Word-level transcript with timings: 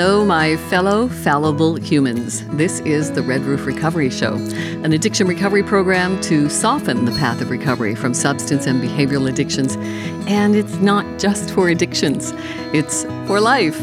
Hello, 0.00 0.24
my 0.24 0.56
fellow 0.56 1.08
fallible 1.08 1.74
humans. 1.74 2.42
This 2.56 2.80
is 2.80 3.12
the 3.12 3.20
Red 3.20 3.42
Roof 3.42 3.66
Recovery 3.66 4.08
Show, 4.08 4.36
an 4.82 4.94
addiction 4.94 5.26
recovery 5.26 5.62
program 5.62 6.18
to 6.22 6.48
soften 6.48 7.04
the 7.04 7.10
path 7.12 7.42
of 7.42 7.50
recovery 7.50 7.94
from 7.94 8.14
substance 8.14 8.66
and 8.66 8.82
behavioral 8.82 9.28
addictions. 9.28 9.76
And 10.26 10.56
it's 10.56 10.76
not 10.76 11.04
just 11.18 11.50
for 11.50 11.68
addictions, 11.68 12.32
it's 12.72 13.04
for 13.26 13.40
life. 13.40 13.78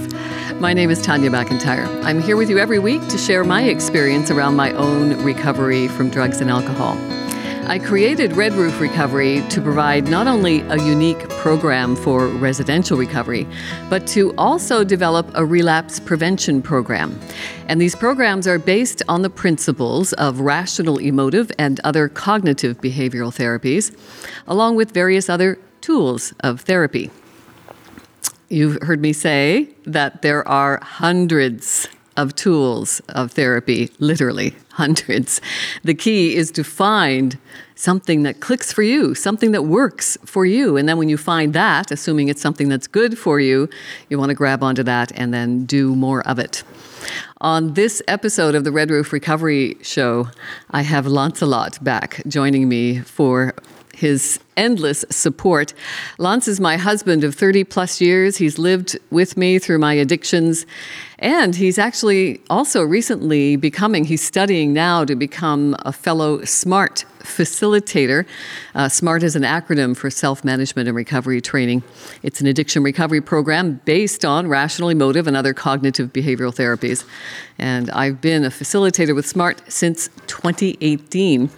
My 0.55 0.73
name 0.73 0.89
is 0.89 1.03
Tanya 1.03 1.29
McIntyre. 1.29 1.85
I'm 2.03 2.19
here 2.19 2.35
with 2.35 2.49
you 2.49 2.57
every 2.57 2.79
week 2.79 3.07
to 3.09 3.17
share 3.19 3.43
my 3.43 3.61
experience 3.65 4.31
around 4.31 4.55
my 4.55 4.71
own 4.71 5.23
recovery 5.23 5.87
from 5.87 6.09
drugs 6.09 6.41
and 6.41 6.49
alcohol. 6.49 6.97
I 7.67 7.79
created 7.79 8.31
Red 8.37 8.53
Roof 8.53 8.79
Recovery 8.79 9.43
to 9.49 9.59
provide 9.59 10.07
not 10.07 10.25
only 10.25 10.61
a 10.61 10.77
unique 10.77 11.27
program 11.27 11.97
for 11.97 12.27
residential 12.27 12.97
recovery, 12.97 13.45
but 13.89 14.07
to 14.07 14.33
also 14.37 14.85
develop 14.85 15.29
a 15.33 15.43
relapse 15.43 15.99
prevention 15.99 16.61
program. 16.61 17.19
And 17.67 17.81
these 17.81 17.93
programs 17.93 18.47
are 18.47 18.57
based 18.57 19.03
on 19.09 19.21
the 19.21 19.29
principles 19.29 20.13
of 20.13 20.39
rational 20.39 20.97
emotive 20.97 21.51
and 21.59 21.81
other 21.81 22.07
cognitive 22.07 22.79
behavioral 22.79 23.35
therapies, 23.35 23.93
along 24.47 24.77
with 24.77 24.91
various 24.93 25.27
other 25.27 25.59
tools 25.81 26.33
of 26.39 26.61
therapy. 26.61 27.11
You've 28.47 28.81
heard 28.81 29.01
me 29.01 29.11
say 29.11 29.67
that 29.85 30.21
there 30.21 30.47
are 30.47 30.79
hundreds 30.81 31.89
of 32.15 32.33
tools 32.33 33.01
of 33.09 33.33
therapy, 33.33 33.91
literally 33.99 34.55
hundreds. 34.77 35.41
The 35.83 35.95
key 35.95 36.35
is 36.35 36.51
to 36.51 36.63
find 36.63 37.37
something 37.73 38.21
that 38.23 38.39
clicks 38.39 38.71
for 38.71 38.83
you, 38.83 39.15
something 39.15 39.51
that 39.51 39.63
works 39.63 40.17
for 40.23 40.45
you. 40.45 40.77
And 40.77 40.87
then 40.87 40.97
when 40.99 41.09
you 41.09 41.17
find 41.17 41.53
that, 41.53 41.91
assuming 41.91 42.27
it's 42.27 42.41
something 42.41 42.69
that's 42.69 42.85
good 42.85 43.17
for 43.17 43.39
you, 43.39 43.69
you 44.09 44.19
want 44.19 44.29
to 44.29 44.35
grab 44.35 44.61
onto 44.61 44.83
that 44.83 45.11
and 45.15 45.33
then 45.33 45.65
do 45.65 45.95
more 45.95 46.21
of 46.27 46.37
it. 46.37 46.63
On 47.41 47.73
this 47.73 48.03
episode 48.07 48.53
of 48.53 48.63
the 48.63 48.71
Red 48.71 48.91
Roof 48.91 49.11
Recovery 49.11 49.77
Show, 49.81 50.29
I 50.69 50.83
have 50.83 51.07
Lancelot 51.07 51.83
back 51.83 52.21
joining 52.27 52.69
me 52.69 52.99
for 52.99 53.55
his 53.95 54.39
endless 54.55 55.03
support. 55.09 55.73
Lance 56.19 56.47
is 56.47 56.59
my 56.59 56.77
husband 56.77 57.23
of 57.23 57.33
30 57.33 57.63
plus 57.63 57.99
years. 57.99 58.37
He's 58.37 58.59
lived 58.59 58.95
with 59.09 59.37
me 59.37 59.57
through 59.57 59.79
my 59.79 59.93
addictions. 59.93 60.67
And 61.19 61.55
he's 61.55 61.79
actually 61.79 62.41
also 62.49 62.83
recently 62.83 63.55
becoming, 63.55 64.05
he's 64.05 64.21
studying 64.21 64.71
now 64.71 65.03
to 65.03 65.15
become 65.15 65.75
a 65.79 65.91
fellow 65.91 66.43
SMART 66.45 67.05
facilitator. 67.19 68.25
Uh, 68.75 68.87
SMART 68.87 69.23
is 69.23 69.35
an 69.35 69.41
acronym 69.41 69.97
for 69.97 70.11
self 70.11 70.45
management 70.45 70.87
and 70.87 70.95
recovery 70.95 71.41
training. 71.41 71.81
It's 72.21 72.39
an 72.39 72.45
addiction 72.45 72.83
recovery 72.83 73.21
program 73.21 73.81
based 73.85 74.25
on 74.25 74.47
rational 74.47 74.89
emotive 74.89 75.25
and 75.25 75.35
other 75.35 75.55
cognitive 75.55 76.13
behavioral 76.13 76.55
therapies. 76.55 77.03
And 77.57 77.89
I've 77.91 78.21
been 78.21 78.45
a 78.45 78.49
facilitator 78.49 79.15
with 79.15 79.25
SMART 79.25 79.61
since 79.71 80.09
2018. 80.27 81.49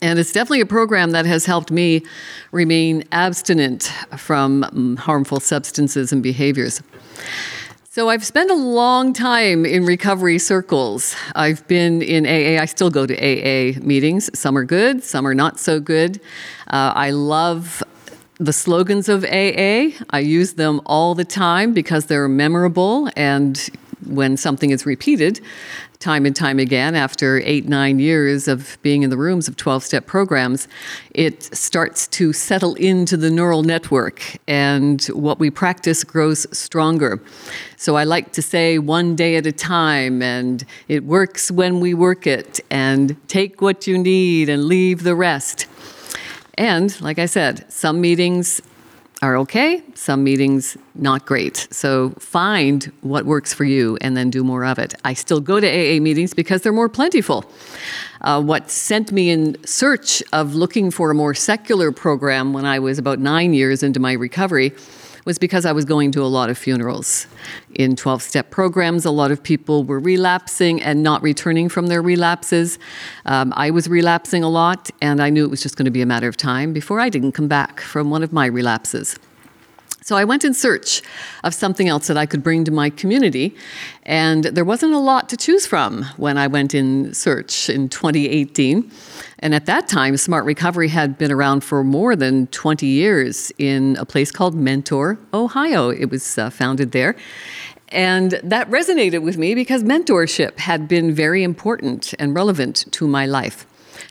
And 0.00 0.18
it's 0.18 0.32
definitely 0.32 0.60
a 0.60 0.66
program 0.66 1.10
that 1.12 1.26
has 1.26 1.46
helped 1.46 1.70
me 1.70 2.04
remain 2.52 3.02
abstinent 3.12 3.84
from 4.16 4.62
mm, 4.62 4.98
harmful 4.98 5.40
substances 5.40 6.12
and 6.12 6.22
behaviors. 6.22 6.82
So 7.98 8.10
I've 8.10 8.24
spent 8.24 8.48
a 8.48 8.54
long 8.54 9.12
time 9.12 9.66
in 9.66 9.84
recovery 9.84 10.38
circles. 10.38 11.16
I've 11.34 11.66
been 11.66 12.00
in 12.00 12.26
AA. 12.26 12.62
I 12.62 12.64
still 12.64 12.90
go 12.90 13.06
to 13.06 13.12
AA 13.12 13.76
meetings. 13.80 14.30
Some 14.38 14.56
are 14.56 14.62
good, 14.62 15.02
some 15.02 15.26
are 15.26 15.34
not 15.34 15.58
so 15.58 15.80
good. 15.80 16.20
Uh, 16.68 16.92
I 16.94 17.10
love 17.10 17.82
the 18.38 18.52
slogans 18.52 19.08
of 19.08 19.24
AA. 19.24 19.98
I 20.10 20.20
use 20.20 20.52
them 20.52 20.80
all 20.86 21.16
the 21.16 21.24
time 21.24 21.74
because 21.74 22.06
they're 22.06 22.28
memorable 22.28 23.10
and 23.16 23.68
when 24.06 24.36
something 24.36 24.70
is 24.70 24.86
repeated, 24.86 25.40
time 26.00 26.24
and 26.24 26.36
time 26.36 26.58
again 26.60 26.94
after 26.94 27.40
eight, 27.44 27.66
nine 27.66 27.98
years 27.98 28.46
of 28.46 28.78
being 28.82 29.02
in 29.02 29.10
the 29.10 29.16
rooms 29.16 29.48
of 29.48 29.56
12 29.56 29.82
step 29.82 30.06
programs, 30.06 30.68
it 31.12 31.42
starts 31.42 32.06
to 32.06 32.32
settle 32.32 32.74
into 32.74 33.16
the 33.16 33.30
neural 33.30 33.64
network 33.64 34.22
and 34.46 35.04
what 35.06 35.40
we 35.40 35.50
practice 35.50 36.04
grows 36.04 36.46
stronger. 36.56 37.20
So 37.76 37.96
I 37.96 38.04
like 38.04 38.32
to 38.32 38.42
say 38.42 38.78
one 38.78 39.16
day 39.16 39.36
at 39.36 39.46
a 39.46 39.52
time, 39.52 40.22
and 40.22 40.64
it 40.86 41.04
works 41.04 41.50
when 41.50 41.80
we 41.80 41.94
work 41.94 42.26
it, 42.26 42.60
and 42.70 43.16
take 43.28 43.60
what 43.60 43.86
you 43.86 43.98
need 43.98 44.48
and 44.48 44.64
leave 44.64 45.02
the 45.02 45.14
rest. 45.14 45.66
And 46.54 47.00
like 47.00 47.18
I 47.18 47.26
said, 47.26 47.70
some 47.72 48.00
meetings 48.00 48.60
are 49.20 49.36
okay, 49.36 49.82
some 49.94 50.22
meetings 50.22 50.76
not 50.94 51.26
great. 51.26 51.66
So 51.70 52.10
find 52.20 52.84
what 53.00 53.24
works 53.24 53.52
for 53.52 53.64
you 53.64 53.98
and 54.00 54.16
then 54.16 54.30
do 54.30 54.44
more 54.44 54.64
of 54.64 54.78
it. 54.78 54.94
I 55.04 55.14
still 55.14 55.40
go 55.40 55.58
to 55.58 55.66
AA 55.66 56.00
meetings 56.00 56.34
because 56.34 56.62
they're 56.62 56.72
more 56.72 56.88
plentiful. 56.88 57.44
Uh, 58.20 58.40
what 58.40 58.70
sent 58.70 59.10
me 59.10 59.30
in 59.30 59.56
search 59.64 60.22
of 60.32 60.54
looking 60.54 60.90
for 60.90 61.10
a 61.10 61.14
more 61.14 61.34
secular 61.34 61.90
program 61.90 62.52
when 62.52 62.64
I 62.64 62.78
was 62.78 62.98
about 62.98 63.18
nine 63.18 63.54
years 63.54 63.82
into 63.82 63.98
my 63.98 64.12
recovery 64.12 64.72
was 65.28 65.38
because 65.38 65.66
I 65.66 65.72
was 65.72 65.84
going 65.84 66.10
to 66.12 66.22
a 66.22 66.32
lot 66.38 66.48
of 66.48 66.56
funerals. 66.56 67.26
In 67.74 67.96
12 67.96 68.22
step 68.22 68.50
programs, 68.50 69.04
a 69.04 69.10
lot 69.10 69.30
of 69.30 69.42
people 69.42 69.84
were 69.84 70.00
relapsing 70.00 70.80
and 70.80 71.02
not 71.02 71.22
returning 71.22 71.68
from 71.68 71.88
their 71.88 72.00
relapses. 72.00 72.78
Um, 73.26 73.52
I 73.54 73.68
was 73.68 73.88
relapsing 73.88 74.42
a 74.42 74.48
lot, 74.48 74.90
and 75.02 75.20
I 75.20 75.28
knew 75.28 75.44
it 75.44 75.50
was 75.50 75.62
just 75.62 75.76
going 75.76 75.84
to 75.84 75.90
be 75.90 76.00
a 76.00 76.06
matter 76.06 76.28
of 76.28 76.38
time 76.38 76.72
before 76.72 76.98
I 76.98 77.10
didn't 77.10 77.32
come 77.32 77.46
back 77.46 77.82
from 77.82 78.08
one 78.08 78.22
of 78.22 78.32
my 78.32 78.46
relapses. 78.46 79.18
So 80.08 80.16
I 80.16 80.24
went 80.24 80.42
in 80.42 80.54
search 80.54 81.02
of 81.44 81.52
something 81.52 81.86
else 81.86 82.06
that 82.06 82.16
I 82.16 82.24
could 82.24 82.42
bring 82.42 82.64
to 82.64 82.70
my 82.70 82.88
community, 82.88 83.54
and 84.04 84.42
there 84.44 84.64
wasn't 84.64 84.94
a 84.94 84.98
lot 84.98 85.28
to 85.28 85.36
choose 85.36 85.66
from 85.66 86.04
when 86.16 86.38
I 86.38 86.46
went 86.46 86.74
in 86.74 87.12
search 87.12 87.68
in 87.68 87.90
2018. 87.90 88.90
And 89.40 89.54
at 89.54 89.66
that 89.66 89.86
time, 89.86 90.16
Smart 90.16 90.46
Recovery 90.46 90.88
had 90.88 91.18
been 91.18 91.30
around 91.30 91.62
for 91.62 91.84
more 91.84 92.16
than 92.16 92.46
20 92.46 92.86
years 92.86 93.52
in 93.58 93.98
a 94.00 94.06
place 94.06 94.30
called 94.30 94.54
Mentor, 94.54 95.18
Ohio. 95.34 95.90
It 95.90 96.06
was 96.10 96.38
uh, 96.38 96.48
founded 96.48 96.92
there. 96.92 97.14
And 97.90 98.40
that 98.42 98.70
resonated 98.70 99.20
with 99.20 99.36
me 99.36 99.54
because 99.54 99.84
mentorship 99.84 100.58
had 100.58 100.88
been 100.88 101.12
very 101.12 101.42
important 101.42 102.14
and 102.18 102.34
relevant 102.34 102.86
to 102.92 103.06
my 103.06 103.26
life. 103.26 103.66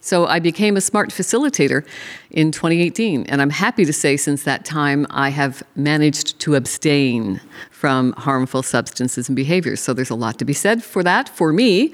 So 0.07 0.25
I 0.25 0.39
became 0.39 0.77
a 0.77 0.81
smart 0.81 1.09
facilitator 1.09 1.85
in 2.31 2.53
2018. 2.53 3.25
And 3.25 3.41
I'm 3.41 3.49
happy 3.49 3.83
to 3.83 3.91
say 3.91 4.15
since 4.15 4.43
that 4.43 4.63
time, 4.63 5.05
I 5.09 5.27
have 5.29 5.61
managed 5.75 6.39
to 6.39 6.55
abstain 6.55 7.41
from 7.71 8.13
harmful 8.13 8.63
substances 8.63 9.27
and 9.27 9.35
behaviors. 9.35 9.81
So 9.81 9.93
there's 9.93 10.09
a 10.09 10.15
lot 10.15 10.39
to 10.39 10.45
be 10.45 10.53
said 10.53 10.81
for 10.81 11.03
that 11.03 11.27
for 11.27 11.51
me 11.51 11.93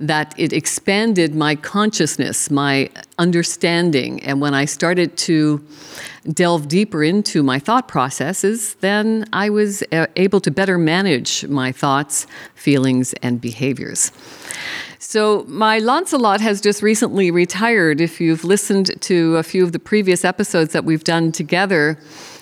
that 0.00 0.34
it 0.36 0.52
expanded 0.52 1.34
my 1.34 1.56
consciousness, 1.56 2.50
my 2.50 2.88
understanding. 3.18 4.22
And 4.22 4.40
when 4.40 4.54
I 4.54 4.64
started 4.64 5.16
to 5.18 5.64
delve 6.32 6.68
deeper 6.68 7.02
into 7.02 7.42
my 7.42 7.58
thought 7.58 7.88
processes, 7.88 8.74
then 8.74 9.28
I 9.32 9.50
was 9.50 9.82
uh, 9.92 10.06
able 10.16 10.40
to 10.40 10.50
better 10.50 10.78
manage 10.78 11.44
my 11.46 11.72
thoughts, 11.72 12.26
feelings, 12.54 13.12
and 13.22 13.40
behaviors. 13.40 14.12
So, 15.00 15.44
my 15.48 15.78
Lancelot 15.78 16.40
has 16.40 16.60
just 16.60 16.82
recently 16.82 17.30
retired. 17.30 18.00
If 18.00 18.20
you've 18.20 18.44
listened 18.44 19.00
to 19.02 19.36
a 19.36 19.42
few 19.42 19.64
of 19.64 19.72
the 19.72 19.78
previous 19.78 20.24
episodes 20.24 20.72
that 20.72 20.84
we've 20.84 21.04
done 21.04 21.32
together, 21.32 21.98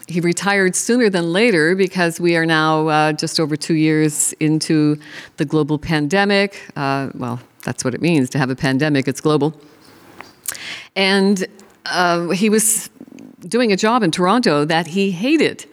he 0.07 0.21
retired 0.21 0.77
sooner 0.77 1.11
than 1.11 1.33
later 1.33 1.75
because 1.75 2.21
we 2.21 2.37
are 2.37 2.47
now 2.47 2.89
uh, 2.89 3.13
just 3.13 3.41
over 3.41 3.57
two 3.57 3.75
years 3.75 4.33
into 4.35 4.99
the 5.37 5.45
global 5.45 5.79
pandemic. 5.79 6.63
Uh, 6.77 7.11
well, 7.15 7.41
that's 7.65 7.85
what 7.85 7.95
it 7.95 8.01
means 8.01 8.31
to 8.31 8.39
have 8.39 8.51
a 8.51 8.57
pandemic, 8.57 9.09
it's 9.09 9.21
global. 9.21 9.59
And 10.95 11.47
uh, 11.87 12.29
he 12.29 12.49
was 12.49 12.89
doing 13.41 13.73
a 13.73 13.77
job 13.77 14.03
in 14.03 14.11
Toronto 14.11 14.65
that 14.65 14.87
he 14.87 15.11
hated 15.11 15.67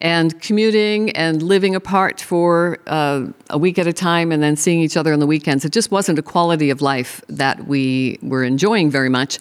and 0.00 0.40
commuting 0.40 1.10
and 1.10 1.42
living 1.42 1.74
apart 1.74 2.20
for 2.20 2.78
uh, 2.86 3.26
a 3.50 3.58
week 3.58 3.78
at 3.78 3.86
a 3.86 3.92
time 3.92 4.32
and 4.32 4.42
then 4.42 4.56
seeing 4.56 4.80
each 4.80 4.96
other 4.96 5.12
on 5.12 5.18
the 5.18 5.26
weekends. 5.26 5.64
It 5.64 5.72
just 5.72 5.90
wasn't 5.90 6.18
a 6.18 6.22
quality 6.22 6.70
of 6.70 6.80
life 6.80 7.22
that 7.28 7.66
we 7.66 8.18
were 8.22 8.42
enjoying 8.42 8.90
very 8.90 9.10
much. 9.10 9.38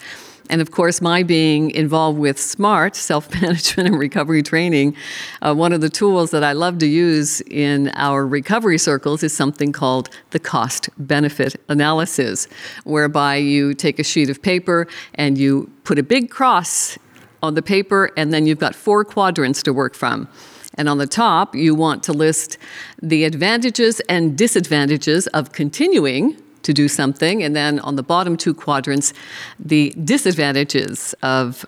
And 0.50 0.62
of 0.62 0.72
course, 0.72 1.00
my 1.00 1.22
being 1.22 1.70
involved 1.72 2.18
with 2.18 2.40
SMART, 2.40 2.96
self 2.96 3.34
management 3.42 3.88
and 3.90 4.00
recovery 4.00 4.42
training, 4.42 4.96
uh, 5.42 5.54
one 5.54 5.74
of 5.74 5.82
the 5.82 5.90
tools 5.90 6.32
that 6.32 6.44
I 6.44 6.54
love 6.54 6.80
to 6.80 6.88
use 6.88 7.42
in 7.42 7.92
our 7.96 8.26
recovery 8.26 8.80
circles 8.80 9.24
is 9.24 9.36
something 9.36 9.72
called 9.72 10.10
the 10.32 10.40
cost 10.40 10.90
benefit 10.98 11.56
analysis, 11.70 12.48
whereby 12.84 13.36
you 13.36 13.74
take 13.74 14.00
a 14.00 14.04
sheet 14.04 14.30
of 14.30 14.42
paper 14.42 14.88
and 15.16 15.38
you 15.38 15.72
put 15.84 16.00
a 16.00 16.04
big 16.04 16.30
cross 16.30 16.98
on 17.42 17.54
the 17.54 17.62
paper, 17.62 18.12
and 18.18 18.34
then 18.34 18.46
you've 18.46 18.60
got 18.60 18.76
four 18.76 19.06
quadrants 19.06 19.64
to 19.64 19.72
work 19.72 19.96
from. 19.96 20.28
And 20.76 20.90
on 20.90 20.98
the 20.98 21.08
top, 21.08 21.56
you 21.56 21.74
want 21.74 22.04
to 22.04 22.14
list 22.14 22.58
the 23.02 23.24
advantages 23.24 24.02
and 24.10 24.38
disadvantages 24.38 25.28
of 25.28 25.52
continuing 25.52 26.38
to 26.64 26.74
do 26.74 26.88
something. 26.88 27.44
And 27.44 27.56
then 27.56 27.80
on 27.80 27.96
the 27.96 28.04
bottom 28.04 28.38
two 28.38 28.54
quadrants, 28.54 29.14
the 29.60 29.94
disadvantages 30.04 31.14
of 31.22 31.66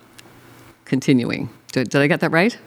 continuing. 0.85 1.49
Did, 1.71 1.89
did 1.89 2.01
I 2.01 2.07
get 2.07 2.19
that 2.19 2.31
right? 2.31 2.57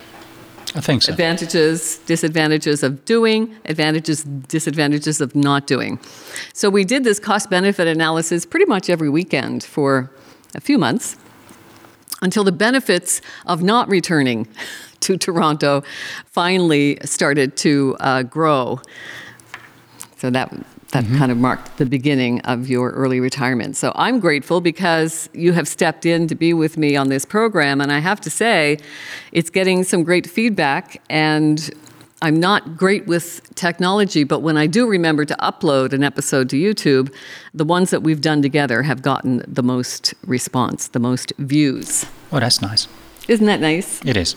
I 0.75 0.81
think 0.81 1.03
so. 1.03 1.13
Advantages, 1.13 1.99
disadvantages 1.99 2.83
of 2.83 3.05
doing, 3.05 3.55
advantages, 3.65 4.25
disadvantages 4.25 5.21
of 5.21 5.37
not 5.37 5.67
doing. 5.67 6.01
So 6.53 6.69
we 6.69 6.85
did 6.85 7.05
this 7.05 7.21
cost 7.21 7.49
benefit 7.49 7.87
analysis 7.87 8.45
pretty 8.45 8.67
much 8.67 8.91
every 8.91 9.09
weekend 9.09 9.63
for 9.63 10.11
a 10.55 10.61
few 10.61 10.79
months 10.79 11.17
until 12.23 12.43
the 12.43 12.53
benefits 12.53 13.21
of 13.47 13.63
not 13.63 13.89
returning 13.89 14.49
to 15.01 15.17
Toronto 15.17 15.85
finally 16.27 16.99
started 17.05 17.57
to 17.59 17.97
uh, 18.01 18.23
grow. 18.23 18.81
So 20.17 20.31
that 20.31 20.51
that 20.95 21.05
mm-hmm. 21.05 21.19
kind 21.19 21.33
of 21.33 21.37
marked 21.37 21.77
the 21.77 21.85
beginning 21.85 22.41
of 22.43 22.69
your 22.69 22.91
early 22.93 23.19
retirement. 23.19 23.77
So 23.77 23.93
I'm 23.97 24.21
grateful 24.21 24.61
because 24.61 25.29
you 25.33 25.53
have 25.53 25.67
stepped 25.67 26.07
in 26.07 26.29
to 26.29 26.37
be 26.37 26.55
with 26.55 26.79
me 26.79 26.95
on 26.97 27.09
this 27.09 27.25
program, 27.25 27.81
and 27.81 27.93
I 27.93 27.99
have 27.99 28.21
to 28.23 28.31
say, 28.31 28.79
it's 29.33 29.51
getting 29.51 29.83
some 29.83 30.05
great 30.05 30.31
feedback. 30.31 31.03
And 31.11 31.69
I'm 32.23 32.39
not 32.39 32.77
great 32.77 33.07
with 33.09 33.43
technology, 33.57 34.23
but 34.23 34.39
when 34.41 34.57
I 34.57 34.69
do 34.69 34.87
remember 34.87 35.25
to 35.25 35.37
upload 35.41 35.93
an 35.93 36.05
episode 36.05 36.49
to 36.51 36.57
YouTube, 36.57 37.13
the 37.53 37.65
ones 37.65 37.91
that 37.91 38.03
we've 38.03 38.21
done 38.21 38.41
together 38.41 38.83
have 38.83 39.03
gotten 39.03 39.43
the 39.49 39.65
most 39.65 40.15
response, 40.25 40.89
the 40.89 41.01
most 41.01 41.33
views. 41.39 42.07
Oh, 42.31 42.39
that's 42.39 42.63
nice. 42.63 42.87
Isn't 43.27 43.47
that 43.47 43.61
nice? 43.61 44.01
It 44.05 44.17
is. 44.17 44.37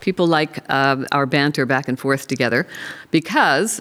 People 0.00 0.26
like 0.26 0.58
uh, 0.68 1.04
our 1.12 1.26
banter 1.26 1.64
back 1.64 1.86
and 1.88 1.98
forth 1.98 2.26
together 2.26 2.66
because 3.12 3.80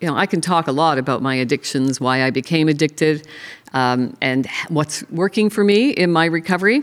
you 0.00 0.08
know, 0.08 0.16
I 0.16 0.26
can 0.26 0.40
talk 0.40 0.66
a 0.66 0.72
lot 0.72 0.98
about 0.98 1.20
my 1.20 1.34
addictions, 1.34 2.00
why 2.00 2.22
I 2.22 2.30
became 2.30 2.68
addicted, 2.68 3.26
um, 3.72 4.16
and 4.20 4.48
what's 4.68 5.08
working 5.10 5.50
for 5.50 5.62
me 5.62 5.90
in 5.90 6.10
my 6.10 6.24
recovery. 6.24 6.82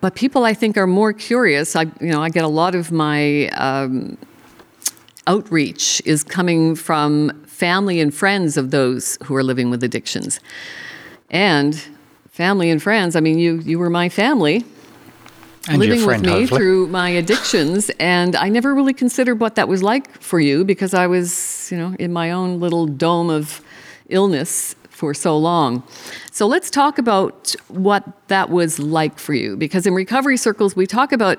But 0.00 0.14
people, 0.14 0.44
I 0.44 0.54
think, 0.54 0.78
are 0.78 0.86
more 0.86 1.12
curious. 1.12 1.76
I, 1.76 1.82
you 2.00 2.08
know, 2.08 2.22
I 2.22 2.30
get 2.30 2.44
a 2.44 2.48
lot 2.48 2.74
of 2.74 2.90
my 2.90 3.48
um, 3.48 4.16
outreach 5.26 6.00
is 6.06 6.24
coming 6.24 6.74
from 6.74 7.44
family 7.44 8.00
and 8.00 8.14
friends 8.14 8.56
of 8.56 8.70
those 8.70 9.18
who 9.24 9.34
are 9.34 9.42
living 9.42 9.68
with 9.68 9.84
addictions, 9.84 10.40
and 11.28 11.74
family 12.30 12.70
and 12.70 12.82
friends. 12.82 13.14
I 13.14 13.20
mean, 13.20 13.38
you 13.38 13.58
you 13.58 13.78
were 13.78 13.90
my 13.90 14.08
family 14.08 14.64
and 15.68 15.78
living 15.78 16.00
friend, 16.00 16.22
with 16.22 16.32
me 16.32 16.40
hopefully. 16.40 16.58
through 16.58 16.86
my 16.88 17.10
addictions 17.10 17.90
and 18.00 18.34
i 18.36 18.48
never 18.48 18.74
really 18.74 18.94
considered 18.94 19.40
what 19.40 19.54
that 19.56 19.68
was 19.68 19.82
like 19.82 20.20
for 20.20 20.40
you 20.40 20.64
because 20.64 20.94
i 20.94 21.06
was 21.06 21.70
you 21.70 21.76
know 21.76 21.94
in 21.98 22.12
my 22.12 22.30
own 22.30 22.60
little 22.60 22.86
dome 22.86 23.28
of 23.28 23.60
illness 24.08 24.74
for 24.88 25.12
so 25.14 25.36
long 25.36 25.82
so 26.32 26.46
let's 26.46 26.70
talk 26.70 26.98
about 26.98 27.54
what 27.68 28.04
that 28.28 28.50
was 28.50 28.78
like 28.78 29.18
for 29.18 29.34
you 29.34 29.56
because 29.56 29.86
in 29.86 29.94
recovery 29.94 30.36
circles 30.36 30.74
we 30.74 30.86
talk 30.86 31.12
about 31.12 31.38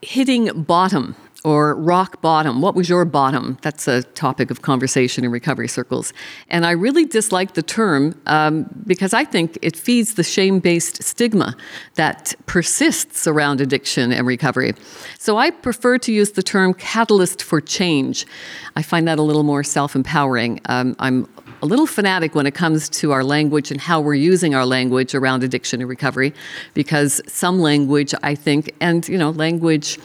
hitting 0.00 0.62
bottom 0.62 1.14
or 1.44 1.74
rock 1.76 2.20
bottom. 2.20 2.60
What 2.60 2.74
was 2.74 2.88
your 2.88 3.04
bottom? 3.04 3.58
That's 3.62 3.86
a 3.86 4.02
topic 4.02 4.50
of 4.50 4.62
conversation 4.62 5.24
in 5.24 5.30
recovery 5.30 5.68
circles. 5.68 6.12
And 6.48 6.66
I 6.66 6.72
really 6.72 7.04
dislike 7.04 7.54
the 7.54 7.62
term 7.62 8.20
um, 8.26 8.68
because 8.86 9.14
I 9.14 9.24
think 9.24 9.56
it 9.62 9.76
feeds 9.76 10.14
the 10.14 10.24
shame 10.24 10.58
based 10.58 11.02
stigma 11.02 11.56
that 11.94 12.34
persists 12.46 13.26
around 13.26 13.60
addiction 13.60 14.12
and 14.12 14.26
recovery. 14.26 14.74
So 15.18 15.36
I 15.36 15.50
prefer 15.50 15.98
to 15.98 16.12
use 16.12 16.32
the 16.32 16.42
term 16.42 16.74
catalyst 16.74 17.42
for 17.42 17.60
change. 17.60 18.26
I 18.74 18.82
find 18.82 19.06
that 19.06 19.18
a 19.18 19.22
little 19.22 19.44
more 19.44 19.62
self 19.62 19.94
empowering. 19.94 20.60
Um, 20.66 20.96
I'm 20.98 21.28
a 21.62 21.66
little 21.66 21.86
fanatic 21.86 22.34
when 22.34 22.46
it 22.46 22.54
comes 22.54 22.88
to 22.88 23.12
our 23.12 23.24
language 23.24 23.70
and 23.70 23.80
how 23.80 24.00
we're 24.00 24.14
using 24.14 24.54
our 24.54 24.66
language 24.66 25.14
around 25.14 25.42
addiction 25.42 25.80
and 25.80 25.88
recovery 25.88 26.32
because 26.74 27.20
some 27.26 27.60
language, 27.60 28.14
I 28.22 28.34
think, 28.34 28.72
and 28.80 29.06
you 29.08 29.18
know, 29.18 29.30
language 29.30 29.98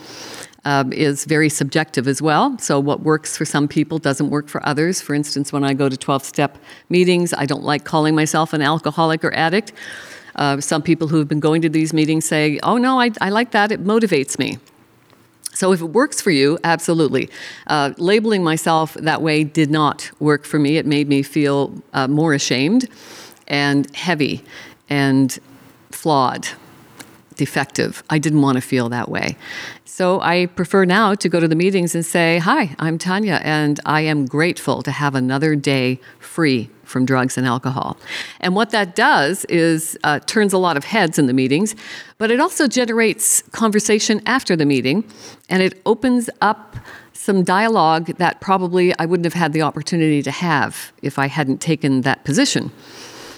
um, 0.66 0.94
is 0.94 1.26
very 1.26 1.50
subjective 1.50 2.08
as 2.08 2.22
well. 2.22 2.58
So, 2.58 2.80
what 2.80 3.02
works 3.02 3.36
for 3.38 3.46
some 3.46 3.68
people 3.68 4.00
doesn't 4.00 4.30
work 4.30 4.48
for 4.48 4.66
others. 4.68 5.02
For 5.02 5.14
instance, 5.14 5.52
when 5.52 5.64
I 5.64 5.74
go 5.74 5.90
to 5.90 5.98
12 5.98 6.24
step 6.24 6.58
meetings, 6.90 7.34
I 7.34 7.46
don't 7.46 7.64
like 7.64 7.84
calling 7.84 8.16
myself 8.16 8.54
an 8.54 8.62
alcoholic 8.62 9.24
or 9.24 9.34
addict. 9.34 9.74
Uh, 10.36 10.60
some 10.60 10.82
people 10.82 11.08
who 11.08 11.18
have 11.18 11.28
been 11.28 11.40
going 11.40 11.62
to 11.62 11.70
these 11.70 11.94
meetings 11.94 12.26
say, 12.26 12.60
oh, 12.64 12.78
no, 12.78 13.00
I, 13.00 13.12
I 13.22 13.30
like 13.30 13.52
that, 13.52 13.72
it 13.72 13.84
motivates 13.84 14.40
me. 14.40 14.58
So, 15.54 15.74
if 15.74 15.82
it 15.82 15.88
works 15.88 16.22
for 16.22 16.32
you, 16.32 16.58
absolutely. 16.64 17.30
Uh, 17.68 17.94
labeling 17.98 18.44
myself 18.44 18.94
that 18.96 19.22
way 19.22 19.44
did 19.44 19.70
not 19.70 20.12
work 20.20 20.46
for 20.46 20.60
me. 20.60 20.78
It 20.78 20.86
made 20.86 21.10
me 21.10 21.24
feel 21.24 21.74
uh, 21.94 22.08
more 22.08 22.34
ashamed 22.34 22.90
and 23.48 23.94
heavy 23.96 24.44
and 24.90 25.38
flawed 25.92 26.48
defective. 27.36 28.04
I 28.10 28.20
didn't 28.20 28.42
want 28.42 28.58
to 28.58 28.62
feel 28.62 28.90
that 28.90 29.10
way. 29.10 29.38
So 29.86 30.20
I 30.22 30.48
prefer 30.48 30.86
now 30.86 31.14
to 31.16 31.30
go 31.30 31.40
to 31.40 31.48
the 31.48 31.56
meetings 31.56 31.94
and 31.94 32.06
say, 32.06 32.40
Hi, 32.40 32.76
I'm 32.80 32.98
Tanya, 32.98 33.40
and 33.44 33.80
I 33.86 34.02
am 34.02 34.26
grateful 34.26 34.82
to 34.84 34.92
have 34.92 35.16
another 35.16 35.56
day 35.56 36.00
free 36.20 36.70
from 36.84 37.06
drugs 37.06 37.38
and 37.38 37.48
alcohol. 37.48 37.98
And 38.40 38.56
what 38.56 38.72
that 38.72 38.96
does 38.96 39.46
is 39.46 39.98
uh, 40.04 40.20
turns 40.20 40.54
a 40.54 40.58
lot 40.58 40.78
of 40.78 40.84
heads 40.84 41.18
in 41.18 41.28
the 41.28 41.34
meetings, 41.34 41.76
but 42.18 42.32
it 42.32 42.40
also 42.40 42.68
generates 42.68 43.42
conversation 43.52 44.22
after 44.26 44.56
the 44.56 44.66
meeting, 44.66 45.04
and 45.50 45.62
it 45.64 45.82
opens 45.86 46.30
up 46.42 46.76
some 47.14 47.44
dialogue 47.44 48.08
that 48.18 48.42
probably 48.42 48.98
I 49.00 49.06
wouldn't 49.06 49.26
have 49.26 49.34
had 49.34 49.54
the 49.54 49.62
opportunity 49.62 50.22
to 50.24 50.32
have 50.32 50.92
if 51.02 51.18
I 51.18 51.28
hadn't 51.28 51.62
taken 51.62 52.02
that 52.02 52.26
position. 52.26 52.72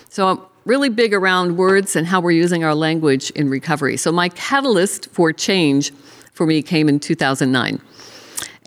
So 0.10 0.50
really 0.66 0.90
big 0.90 1.14
around 1.14 1.58
words 1.58 1.96
and 1.96 2.08
how 2.08 2.20
we're 2.20 2.32
using 2.32 2.64
our 2.64 2.74
language 2.74 3.30
in 3.32 3.50
recovery. 3.50 3.98
So, 3.98 4.12
my 4.12 4.30
catalyst 4.30 5.10
for 5.12 5.32
change 5.32 5.92
for 6.34 6.46
me 6.46 6.62
came 6.62 6.90
in 6.90 7.00
2009. 7.00 7.80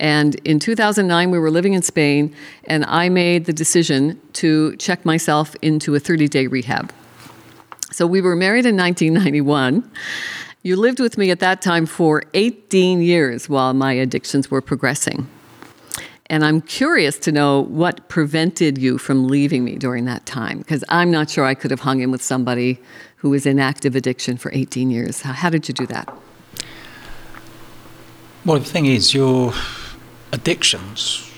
And 0.01 0.37
in 0.37 0.61
2009, 0.61 1.31
we 1.33 1.39
were 1.41 1.51
living 1.51 1.73
in 1.73 1.83
Spain, 1.83 2.35
and 2.65 2.85
I 2.85 3.09
made 3.09 3.47
the 3.47 3.53
decision 3.53 4.21
to 4.35 4.77
check 4.77 5.05
myself 5.05 5.57
into 5.61 5.97
a 5.97 6.01
30 6.01 6.29
day 6.29 6.47
rehab. 6.47 6.93
So, 7.91 8.07
we 8.07 8.21
were 8.21 8.37
married 8.37 8.65
in 8.65 8.77
1991. 8.77 9.91
You 10.63 10.77
lived 10.77 11.01
with 11.01 11.19
me 11.19 11.31
at 11.31 11.41
that 11.41 11.63
time 11.63 11.87
for 11.87 12.23
18 12.35 13.03
years 13.03 13.49
while 13.49 13.75
my 13.75 13.93
addictions 13.93 14.51
were 14.51 14.61
progressing. 14.61 15.29
And 16.31 16.45
I'm 16.45 16.61
curious 16.61 17.19
to 17.21 17.33
know 17.33 17.63
what 17.65 18.09
prevented 18.09 18.77
you 18.77 18.99
from 18.99 19.29
leaving 19.29 19.65
me 19.65 19.77
during 19.77 20.05
that 20.05 20.27
time, 20.27 20.59
because 20.59 20.85
I'm 20.91 21.11
not 21.11 21.31
sure 21.31 21.47
I 21.47 21.55
could 21.55 21.71
have 21.71 21.81
hung 21.81 22.01
in 22.01 22.11
with 22.11 22.23
somebody 22.23 22.81
who 23.17 23.31
was 23.31 23.47
in 23.47 23.59
active 23.59 23.97
addiction 23.97 24.37
for 24.37 24.53
18 24.53 24.91
years. 24.91 25.23
How, 25.23 25.33
how 25.33 25.51
did 25.51 25.69
you 25.69 25.75
do 25.75 25.87
that? 25.87 26.15
Well, 28.45 28.59
the 28.59 28.65
thing 28.65 28.87
is, 28.87 29.15
your 29.15 29.55
addictions, 30.33 31.31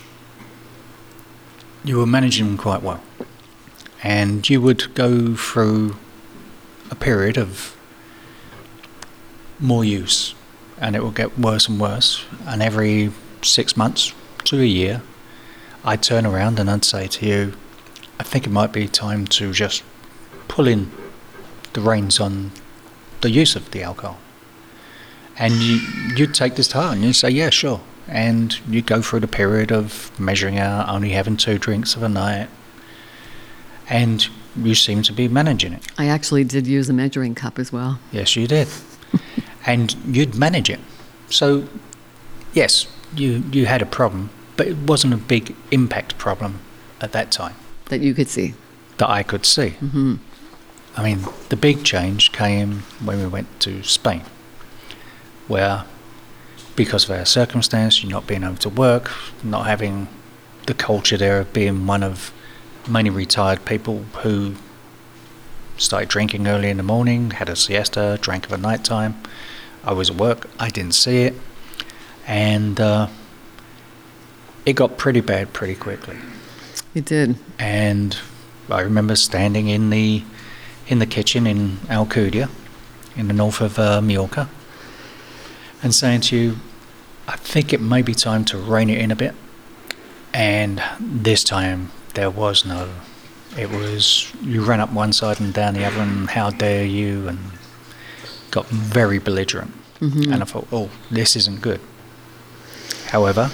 you 1.85 1.99
were 1.99 2.07
managing 2.07 2.47
them 2.47 2.57
quite 2.57 2.83
well. 2.83 3.03
And 4.03 4.49
you 4.49 4.61
would 4.61 4.93
go 4.95 5.35
through 5.35 5.97
a 6.91 6.95
period 6.95 7.39
of 7.39 7.77
more 9.61 9.85
use, 9.85 10.35
and 10.81 10.97
it 10.97 11.03
will 11.03 11.11
get 11.11 11.39
worse 11.39 11.69
and 11.69 11.79
worse. 11.79 12.25
And 12.47 12.63
every 12.63 13.13
six 13.43 13.77
months, 13.77 14.13
to 14.45 14.61
a 14.61 14.65
year, 14.65 15.03
I'd 15.85 16.03
turn 16.03 16.27
around 16.27 16.59
and 16.59 16.71
I'd 16.71 16.85
say 16.85 17.07
to 17.07 17.27
you, 17.27 17.55
I 18.19 18.23
think 18.23 18.47
it 18.47 18.51
might 18.51 18.73
be 18.73 18.87
time 18.87 19.27
to 19.29 19.53
just 19.53 19.83
pull 20.49 20.67
in 20.67 20.91
the 21.73 21.81
reins 21.81 22.21
on 22.21 22.51
the 23.21 23.31
use 23.31 23.57
of 23.57 23.71
the 23.71 23.83
alcohol. 23.83 24.19
And 25.39 25.55
you, 25.55 25.81
you'd 26.17 26.35
take 26.35 26.57
this 26.57 26.69
to 26.69 26.81
heart 26.81 26.97
and 26.97 27.05
you'd 27.05 27.15
say, 27.15 27.31
yeah, 27.31 27.51
sure. 27.51 27.81
And 28.09 28.59
you 28.69 28.83
go 28.83 29.01
through 29.01 29.21
the 29.21 29.29
period 29.29 29.73
of 29.73 30.11
measuring 30.19 30.59
out, 30.59 30.89
only 30.89 31.11
having 31.11 31.37
two 31.37 31.59
drinks 31.59 31.95
of 31.97 32.03
a 32.03 32.09
night. 32.09 32.49
And 33.89 34.27
you 34.57 34.75
seem 34.75 35.03
to 35.03 35.13
be 35.13 35.29
managing 35.29 35.73
it. 35.73 35.83
I 35.97 36.07
actually 36.09 36.45
did 36.45 36.67
use 36.67 36.89
a 36.91 36.93
measuring 36.93 37.35
cup 37.35 37.59
as 37.59 37.73
well. 37.73 38.01
Yes, 38.13 38.37
you 38.37 38.47
did. 38.47 38.69
and 39.67 39.95
you'd 40.05 40.35
manage 40.35 40.69
it. 40.69 40.81
So, 41.31 41.65
yes, 42.53 42.87
you 43.15 43.45
you 43.53 43.67
had 43.67 43.83
a 43.83 43.87
problem, 43.87 44.31
but 44.57 44.67
it 44.67 44.77
wasn't 44.77 45.15
a 45.15 45.17
big 45.17 45.55
impact 45.71 46.19
problem 46.19 46.61
at 47.01 47.13
that 47.13 47.31
time 47.31 47.55
that 47.87 48.01
you 48.01 48.15
could 48.15 48.29
see. 48.29 48.55
That 48.99 49.09
I 49.09 49.23
could 49.23 49.47
see. 49.47 49.71
Mm-hmm. 49.81 50.17
I 50.97 51.03
mean, 51.03 51.25
the 51.49 51.57
big 51.57 51.85
change 51.85 52.33
came 52.33 52.83
when 53.03 53.19
we 53.19 53.27
went 53.27 53.61
to 53.61 53.83
Spain, 53.83 54.23
where 55.49 55.85
because 56.77 57.05
of 57.05 57.11
our 57.11 57.25
circumstance, 57.25 58.03
you 58.03 58.09
not 58.09 58.27
being 58.27 58.45
able 58.45 58.57
to 58.57 58.69
work, 58.69 59.11
not 59.43 59.67
having 59.67 60.09
the 60.67 60.75
culture 60.75 61.17
there 61.17 61.41
of 61.41 61.53
being 61.53 61.87
one 61.87 62.03
of 62.03 62.33
many 62.89 63.11
retired 63.11 63.65
people 63.65 64.05
who 64.23 64.55
started 65.77 66.09
drinking 66.09 66.47
early 66.47 66.69
in 66.69 66.77
the 66.77 66.83
morning, 66.83 67.33
had 67.33 67.49
a 67.49 67.57
siesta, 67.57 68.19
drank 68.21 68.51
at 68.51 68.61
night 68.61 68.85
time. 68.85 69.21
I 69.85 69.93
was 69.93 70.11
at 70.11 70.17
work, 70.17 70.49
I 70.59 70.69
didn't 70.69 70.95
see 70.95 71.23
it 71.23 71.35
and 72.31 72.81
uh, 72.81 73.09
it 74.65 74.75
got 74.75 74.97
pretty 74.97 75.21
bad 75.21 75.53
pretty 75.53 75.75
quickly. 75.75 76.17
It 76.95 77.05
did. 77.05 77.37
And 77.59 78.17
I 78.71 78.81
remember 78.81 79.17
standing 79.17 79.69
in 79.69 79.91
the 79.91 80.23
in 80.87 81.01
the 81.01 81.07
kitchen 81.07 81.47
in 81.47 81.79
Alcudia, 81.89 82.49
in 83.17 83.27
the 83.27 83.35
north 83.35 83.61
of 83.61 83.79
uh, 83.79 84.01
Mallorca, 84.01 84.49
and 85.83 85.93
saying 85.95 86.21
to 86.23 86.37
you, 86.37 86.57
I 87.27 87.37
think 87.37 87.73
it 87.73 87.81
may 87.81 88.01
be 88.01 88.15
time 88.15 88.45
to 88.47 88.59
rein 88.59 88.91
it 88.91 88.99
in 88.99 89.11
a 89.11 89.17
bit. 89.17 89.35
And 90.33 90.81
this 91.01 91.43
time 91.43 91.91
there 92.15 92.31
was 92.31 92.65
no. 92.65 92.89
It 93.59 93.71
was 93.71 94.33
you 94.41 94.65
ran 94.65 94.79
up 94.79 94.93
one 94.93 95.13
side 95.13 95.41
and 95.41 95.53
down 95.53 95.75
the 95.75 95.85
other, 95.85 96.01
and 96.01 96.31
how 96.31 96.51
dare 96.51 96.85
you, 96.85 97.27
and 97.27 97.41
got 98.53 98.67
very 98.69 99.19
belligerent. 99.19 99.73
Mm-hmm. 99.99 100.33
And 100.33 100.43
I 100.43 100.47
thought, 100.47 100.69
oh, 100.71 100.91
this 101.11 101.35
isn't 101.35 101.61
good. 101.61 101.81
However, 103.11 103.51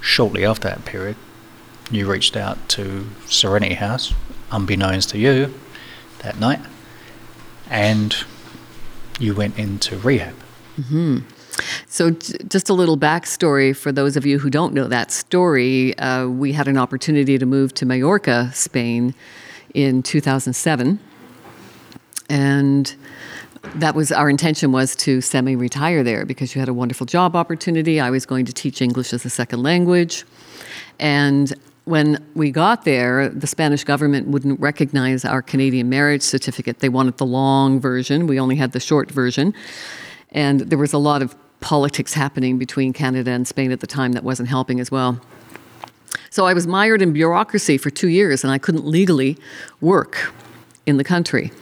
shortly 0.00 0.44
after 0.44 0.68
that 0.68 0.84
period, 0.84 1.16
you 1.90 2.10
reached 2.10 2.36
out 2.36 2.68
to 2.70 3.06
Serenity 3.26 3.74
House, 3.74 4.14
unbeknownst 4.50 5.10
to 5.10 5.18
you, 5.18 5.52
that 6.22 6.38
night, 6.38 6.60
and 7.68 8.14
you 9.18 9.34
went 9.34 9.58
into 9.58 9.96
rehab. 9.98 10.34
So, 11.88 12.10
j- 12.10 12.36
just 12.48 12.68
a 12.68 12.74
little 12.74 12.98
backstory 12.98 13.74
for 13.74 13.90
those 13.90 14.16
of 14.16 14.24
you 14.26 14.38
who 14.38 14.50
don't 14.50 14.74
know 14.74 14.86
that 14.88 15.10
story. 15.10 15.98
Uh, 15.98 16.28
we 16.28 16.52
had 16.52 16.68
an 16.68 16.76
opportunity 16.76 17.38
to 17.38 17.46
move 17.46 17.72
to 17.74 17.86
Mallorca, 17.86 18.50
Spain, 18.52 19.14
in 19.74 20.02
2007, 20.02 21.00
and 22.28 22.94
that 23.74 23.94
was 23.94 24.12
our 24.12 24.30
intention 24.30 24.72
was 24.72 24.96
to 24.96 25.20
semi-retire 25.20 26.02
there 26.02 26.24
because 26.24 26.54
you 26.54 26.60
had 26.60 26.68
a 26.68 26.74
wonderful 26.74 27.06
job 27.06 27.36
opportunity. 27.36 28.00
I 28.00 28.10
was 28.10 28.24
going 28.24 28.46
to 28.46 28.52
teach 28.52 28.80
English 28.80 29.12
as 29.12 29.24
a 29.24 29.30
second 29.30 29.62
language, 29.62 30.24
and 30.98 31.52
when 31.86 32.24
we 32.34 32.50
got 32.50 32.84
there, 32.84 33.28
the 33.28 33.46
Spanish 33.46 33.84
government 33.84 34.26
wouldn't 34.26 34.58
recognize 34.58 35.24
our 35.24 35.40
Canadian 35.40 35.88
marriage 35.88 36.22
certificate. 36.22 36.80
They 36.80 36.88
wanted 36.88 37.18
the 37.18 37.26
long 37.26 37.80
version. 37.80 38.26
We 38.26 38.40
only 38.40 38.56
had 38.56 38.72
the 38.72 38.80
short 38.80 39.08
version. 39.08 39.54
And 40.32 40.60
there 40.62 40.78
was 40.78 40.92
a 40.92 40.98
lot 40.98 41.22
of 41.22 41.36
politics 41.60 42.12
happening 42.12 42.58
between 42.58 42.92
Canada 42.92 43.30
and 43.30 43.46
Spain 43.46 43.70
at 43.70 43.78
the 43.78 43.86
time 43.86 44.12
that 44.12 44.24
wasn't 44.24 44.48
helping 44.48 44.80
as 44.80 44.90
well. 44.90 45.20
So 46.30 46.44
I 46.44 46.54
was 46.54 46.66
mired 46.66 47.02
in 47.02 47.12
bureaucracy 47.12 47.78
for 47.78 47.90
two 47.90 48.08
years 48.08 48.42
and 48.42 48.52
I 48.52 48.58
couldn't 48.58 48.84
legally 48.84 49.38
work 49.80 50.32
in 50.86 50.96
the 50.96 51.04
country. 51.04 51.52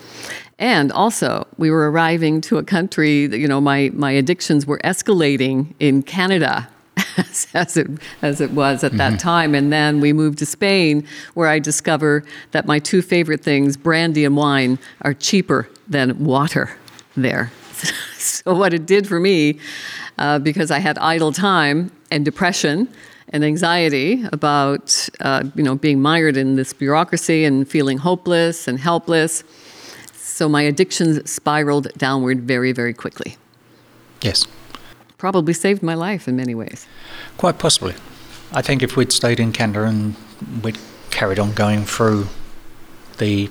And 0.65 0.91
also, 0.93 1.47
we 1.59 1.71
were 1.71 1.91
arriving 1.91 2.41
to 2.41 2.57
a 2.57 2.65
country 2.65 3.27
that, 3.27 3.37
you 3.37 3.47
know, 3.47 3.61
my, 3.61 3.91
my 3.93 4.13
addictions 4.13 4.65
were 4.65 4.79
escalating 4.79 5.75
in 5.79 6.03
Canada 6.03 6.71
as, 7.19 7.47
as, 7.53 7.77
it, 7.77 7.87
as 8.23 8.41
it 8.41 8.53
was 8.53 8.83
at 8.83 8.93
that 8.93 9.21
time. 9.21 9.55
And 9.55 9.71
then 9.71 10.01
we 10.01 10.15
moved 10.15 10.39
to 10.39 10.47
Spain, 10.47 11.07
where 11.35 11.49
I 11.49 11.59
discover 11.59 12.25
that 12.53 12.65
my 12.65 12.79
two 12.79 13.03
favorite 13.03 13.43
things, 13.43 13.77
brandy 13.77 14.25
and 14.25 14.39
wine, 14.39 14.79
are 15.03 15.13
cheaper 15.13 15.69
than 15.87 16.25
water 16.25 16.75
there. 17.15 17.53
so, 18.17 18.55
what 18.55 18.73
it 18.73 18.87
did 18.87 19.07
for 19.07 19.21
me, 19.21 19.61
uh, 20.17 20.39
because 20.39 20.71
I 20.71 20.79
had 20.79 20.97
idle 20.97 21.33
time 21.33 21.93
and 22.11 22.25
depression 22.25 22.89
and 23.29 23.45
anxiety 23.45 24.25
about, 24.33 25.11
uh, 25.21 25.45
you 25.57 25.63
know, 25.63 25.75
being 25.75 26.01
mired 26.01 26.39
in 26.39 26.57
this 26.57 26.73
bureaucracy 26.73 27.45
and 27.45 27.69
feeling 27.69 27.99
hopeless 27.99 28.67
and 28.67 28.81
helpless. 28.81 29.45
So 30.37 30.49
my 30.49 30.63
addictions 30.63 31.31
spiraled 31.31 31.87
downward 31.97 32.41
very, 32.43 32.73
very 32.73 32.93
quickly. 32.93 33.37
Yes, 34.21 34.47
Probably 35.17 35.53
saved 35.55 35.81
my 35.83 35.95
life 35.95 36.27
in 36.29 36.35
many 36.37 36.55
ways. 36.57 36.87
quite 37.39 37.59
possibly. 37.59 37.95
I 38.53 38.63
think 38.63 38.83
if 38.83 38.97
we'd 38.97 39.13
stayed 39.13 39.39
in 39.41 39.53
Canada 39.53 39.85
and 39.85 40.17
we'd 40.63 40.77
carried 41.11 41.39
on 41.39 41.55
going 41.55 41.85
through 41.85 42.27
the, 43.19 43.49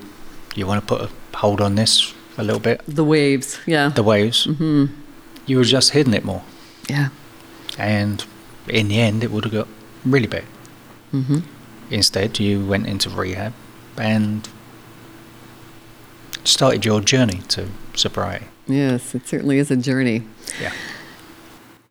you 0.56 0.68
want 0.68 0.82
to 0.82 0.86
put 0.86 1.02
a 1.02 1.38
hold 1.38 1.62
on 1.62 1.76
this 1.76 2.14
a 2.38 2.44
little 2.44 2.60
bit, 2.60 2.82
The 2.88 3.04
waves, 3.06 3.60
yeah. 3.66 3.88
the 3.90 4.04
waves, 4.04 4.46
Mm-hmm. 4.46 4.86
you 5.46 5.58
were 5.58 5.64
just 5.64 5.92
hitting 5.92 6.14
it 6.14 6.26
more. 6.26 6.44
yeah. 6.90 7.10
And 7.78 8.24
in 8.68 8.90
the 8.90 9.00
end, 9.00 9.24
it 9.24 9.32
would 9.32 9.46
have 9.46 9.54
got 9.54 9.68
really 10.06 10.28
bad. 10.28 10.44
Mm-hmm. 11.14 11.40
Instead, 11.92 12.40
you 12.40 12.66
went 12.66 12.88
into 12.88 13.10
rehab 13.10 13.54
and 13.98 14.48
started 16.44 16.86
your 16.86 17.02
journey 17.02 17.42
to 17.50 17.68
sobriety. 17.96 18.46
Yes, 18.68 19.14
it 19.16 19.28
certainly 19.28 19.58
is 19.58 19.72
a 19.72 19.78
journey. 19.78 20.24
Yeah. 20.62 20.74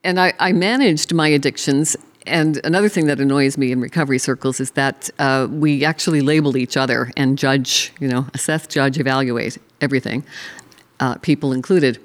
And 0.04 0.18
I, 0.18 0.32
I 0.38 0.52
managed 0.52 1.14
my 1.14 1.28
addictions. 1.28 1.96
And 2.26 2.60
another 2.64 2.88
thing 2.88 3.06
that 3.06 3.20
annoys 3.20 3.58
me 3.58 3.72
in 3.72 3.80
recovery 3.80 4.18
circles 4.18 4.60
is 4.60 4.72
that 4.72 5.10
uh, 5.18 5.48
we 5.50 5.84
actually 5.84 6.20
label 6.20 6.56
each 6.56 6.76
other 6.76 7.10
and 7.16 7.38
judge, 7.38 7.92
you 8.00 8.08
know, 8.08 8.26
assess, 8.34 8.66
judge, 8.66 8.98
evaluate 8.98 9.58
everything, 9.80 10.24
uh, 11.00 11.16
people 11.16 11.52
included. 11.52 12.00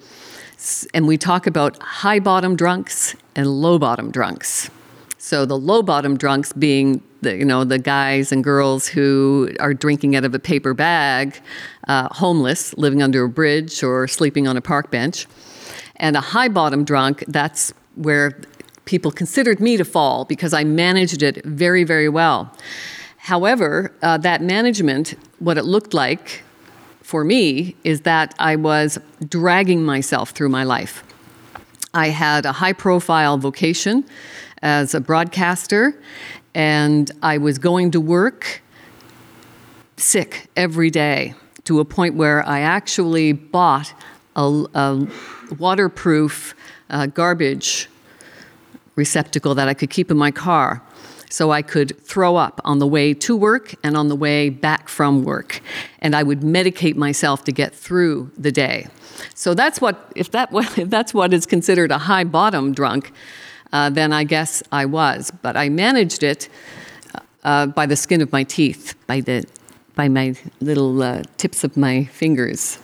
And 0.94 1.08
we 1.08 1.18
talk 1.18 1.48
about 1.48 1.82
high 1.82 2.20
bottom 2.20 2.56
drunks 2.56 3.16
and 3.36 3.48
low 3.48 3.78
bottom 3.78 4.12
drunks. 4.12 4.70
So 5.18 5.46
the 5.46 5.58
low 5.58 5.84
bottom 5.84 6.18
drunks 6.18 6.52
being 6.54 7.02
the 7.22 7.36
you 7.36 7.46
know 7.46 7.64
the 7.64 7.80
guys 7.80 8.32
and 8.32 8.44
girls 8.44 8.88
who 8.88 9.50
are 9.60 9.74
drinking 9.74 10.16
out 10.16 10.26
of 10.26 10.34
a 10.34 10.40
paper 10.40 10.74
bag, 10.74 11.40
uh, 11.88 12.08
homeless, 12.14 12.76
living 12.78 13.02
under 13.02 13.24
a 13.24 13.30
bridge 13.30 13.84
or 13.84 14.08
sleeping 14.08 14.48
on 14.48 14.58
a 14.58 14.62
park 14.62 14.92
bench, 14.92 15.28
and 15.98 16.16
a 16.16 16.22
high 16.22 16.48
bottom 16.48 16.84
drunk. 16.84 17.24
That's 17.28 17.74
where 17.96 18.40
people 18.86 19.12
considered 19.12 19.60
me 19.60 19.78
to 19.78 19.86
fall 19.86 20.26
because 20.26 20.54
I 20.54 20.64
managed 20.64 21.24
it 21.24 21.44
very 21.46 21.84
very 21.84 22.10
well. 22.10 22.54
However, 23.18 23.92
uh, 24.02 24.18
that 24.20 24.42
management, 24.42 25.16
what 25.40 25.58
it 25.58 25.66
looked 25.66 25.94
like 25.94 26.44
for 27.02 27.26
me, 27.26 27.76
is 27.84 28.02
that 28.02 28.34
I 28.40 28.56
was 28.56 28.98
dragging 29.28 29.84
myself 29.84 30.30
through 30.30 30.50
my 30.50 30.64
life. 30.64 31.04
I 31.94 32.10
had 32.10 32.46
a 32.46 32.52
high 32.52 32.74
profile 32.74 33.38
vocation 33.38 34.06
as 34.62 34.94
a 34.94 35.00
broadcaster, 35.02 36.00
and 36.58 37.12
I 37.22 37.38
was 37.38 37.60
going 37.60 37.92
to 37.92 38.02
work 38.02 38.64
sick 39.96 40.50
every 40.58 40.90
day 40.90 41.36
to 41.66 41.80
a 41.80 41.86
point 41.86 42.16
where 42.16 42.44
I 42.48 42.62
actually 42.62 43.32
bought 43.32 43.94
a, 44.36 44.66
a 44.74 45.08
waterproof 45.60 46.56
uh, 46.90 47.06
garbage 47.06 47.88
receptacle 48.96 49.54
that 49.54 49.68
I 49.68 49.76
could 49.76 49.92
keep 49.92 50.10
in 50.10 50.18
my 50.18 50.32
car 50.32 50.82
so 51.30 51.52
I 51.52 51.62
could 51.62 51.96
throw 52.04 52.38
up 52.38 52.60
on 52.64 52.80
the 52.80 52.88
way 52.88 53.14
to 53.14 53.38
work 53.38 53.76
and 53.84 53.96
on 53.96 54.08
the 54.08 54.16
way 54.16 54.50
back 54.50 54.90
from 54.90 55.24
work. 55.24 55.62
And 56.00 56.16
I 56.16 56.24
would 56.24 56.40
medicate 56.40 56.96
myself 56.96 57.44
to 57.44 57.52
get 57.52 57.76
through 57.76 58.32
the 58.36 58.52
day. 58.52 58.88
So 59.36 59.54
that's 59.54 59.80
what, 59.80 60.12
if, 60.16 60.32
that, 60.32 60.50
if 60.54 60.90
that's 60.90 61.14
what 61.14 61.36
is 61.36 61.46
considered 61.46 61.92
a 61.92 62.00
high 62.00 62.24
bottom 62.24 62.74
drunk, 62.74 63.12
uh, 63.74 63.90
then 63.90 64.14
I 64.14 64.24
guess 64.24 64.64
I 64.72 64.86
was. 64.86 65.32
But 65.42 65.58
I 65.58 65.70
managed 65.70 66.24
it 66.24 66.50
uh, 67.44 67.68
by 67.68 67.86
the 67.86 67.96
skin 67.96 68.22
of 68.22 68.32
my 68.32 68.44
teeth, 68.44 68.96
by, 69.08 69.22
the, 69.22 69.46
by 69.96 70.10
my 70.10 70.36
little 70.60 71.02
uh, 71.02 71.24
tips 71.38 71.64
of 71.64 71.78
my 71.78 72.06
fingers. 72.06 72.80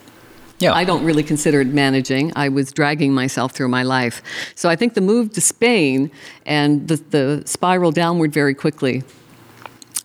Yeah. 0.60 0.74
I 0.74 0.86
don't 0.86 1.04
really 1.04 1.24
consider 1.24 1.60
it 1.60 1.68
managing. 1.68 2.32
I 2.36 2.48
was 2.48 2.72
dragging 2.72 3.13
myself 3.13 3.52
through 3.52 3.68
my 3.68 3.84
life. 3.84 4.22
So 4.56 4.70
I 4.70 4.78
think 4.78 4.94
the 4.94 5.02
move 5.02 5.34
to 5.34 5.42
Spain 5.42 6.10
and 6.46 6.88
the, 6.88 6.96
the 6.96 7.44
spiral 7.46 7.92
downward 7.92 8.32
very 8.32 8.54
quickly 8.54 9.04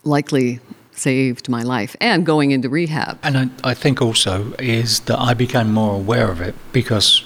likely 0.04 0.58
saved 0.92 1.48
my 1.48 1.62
life 1.62 1.94
and 2.00 2.26
going 2.26 2.50
into 2.50 2.68
rehab. 2.68 3.18
And 3.22 3.38
I, 3.38 3.70
I 3.70 3.74
think 3.74 4.02
also 4.02 4.52
is 4.58 5.00
that 5.00 5.18
I 5.20 5.34
became 5.34 5.72
more 5.72 5.94
aware 5.94 6.30
of 6.30 6.40
it 6.40 6.54
because 6.72 7.24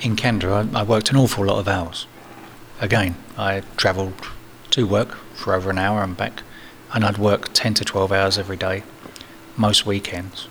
in 0.00 0.16
Canada 0.16 0.68
I, 0.72 0.80
I 0.80 0.82
worked 0.84 1.10
an 1.10 1.16
awful 1.16 1.44
lot 1.44 1.58
of 1.58 1.68
hours. 1.68 2.06
Again, 2.80 3.16
I 3.36 3.62
travelled 3.76 4.14
to 4.70 4.86
work 4.86 5.14
for 5.34 5.52
over 5.54 5.68
an 5.70 5.78
hour 5.78 6.02
and 6.04 6.16
back, 6.16 6.42
and 6.94 7.04
I'd 7.04 7.18
work 7.18 7.52
10 7.52 7.74
to 7.74 7.84
12 7.84 8.12
hours 8.12 8.38
every 8.38 8.56
day, 8.56 8.84
most 9.56 9.84
weekends. 9.84 10.46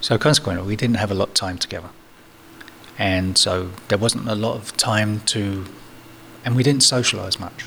So 0.00 0.18
consequently, 0.18 0.64
we 0.64 0.76
didn't 0.76 0.96
have 0.96 1.10
a 1.10 1.14
lot 1.14 1.28
of 1.28 1.34
time 1.34 1.58
together. 1.58 1.90
And 2.96 3.36
so 3.36 3.70
there 3.88 3.98
wasn't 3.98 4.28
a 4.28 4.36
lot 4.36 4.54
of 4.54 4.76
time 4.76 5.20
to, 5.34 5.64
and 6.44 6.54
we 6.54 6.62
didn't 6.62 6.82
socialise 6.82 7.40
much. 7.40 7.66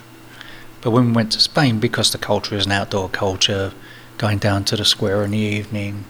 But 0.81 0.91
when 0.91 1.07
we 1.07 1.11
went 1.11 1.33
to 1.33 1.41
Spain, 1.41 1.79
because 1.79 2.11
the 2.11 2.17
culture 2.17 2.55
is 2.55 2.65
an 2.65 2.71
outdoor 2.71 3.09
culture, 3.09 3.73
going 4.17 4.37
down 4.37 4.63
to 4.65 4.77
the 4.77 4.85
square 4.85 5.23
in 5.25 5.31
the 5.31 5.37
evening, 5.37 6.05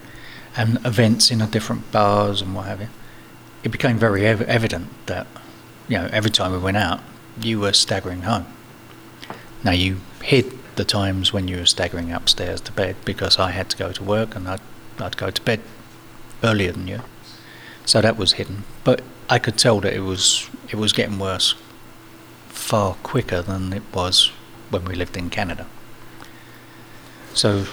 and 0.55 0.77
events 0.85 1.31
in 1.31 1.39
the 1.39 1.47
different 1.47 1.91
bars 1.91 2.41
and 2.41 2.53
what 2.53 2.67
have 2.67 2.81
you, 2.81 2.89
it 3.63 3.69
became 3.69 3.97
very 3.97 4.23
ev- 4.27 4.43
evident 4.43 4.89
that, 5.07 5.25
you 5.87 5.97
know, 5.97 6.07
every 6.11 6.29
time 6.29 6.51
we 6.51 6.59
went 6.59 6.77
out, 6.77 7.01
you 7.41 7.59
were 7.59 7.73
staggering 7.73 8.23
home. 8.23 8.45
Now 9.63 9.71
you 9.71 9.97
hid 10.21 10.51
the 10.75 10.85
times 10.85 11.33
when 11.33 11.47
you 11.47 11.57
were 11.57 11.65
staggering 11.65 12.11
upstairs 12.11 12.61
to 12.61 12.71
bed 12.71 12.95
because 13.05 13.39
I 13.39 13.51
had 13.51 13.69
to 13.69 13.77
go 13.77 13.91
to 13.91 14.03
work 14.03 14.35
and 14.35 14.47
I'd, 14.47 14.61
I'd 14.99 15.17
go 15.17 15.31
to 15.31 15.41
bed 15.41 15.61
earlier 16.43 16.71
than 16.71 16.87
you. 16.87 17.01
So 17.85 18.01
that 18.01 18.17
was 18.17 18.33
hidden. 18.33 18.63
But 18.83 19.01
I 19.29 19.39
could 19.39 19.57
tell 19.57 19.79
that 19.81 19.93
it 19.93 20.01
was 20.01 20.49
it 20.69 20.75
was 20.75 20.93
getting 20.93 21.19
worse 21.19 21.55
far 22.49 22.95
quicker 23.03 23.41
than 23.41 23.73
it 23.73 23.83
was 23.93 24.31
when 24.69 24.85
we 24.85 24.95
lived 24.95 25.17
in 25.17 25.29
Canada. 25.29 25.67
So 27.33 27.65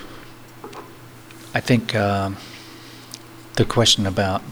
I 1.55 1.61
think 1.61 1.95
um, 1.95 2.37
the 3.57 3.65
question 3.65 4.07
about 4.07 4.43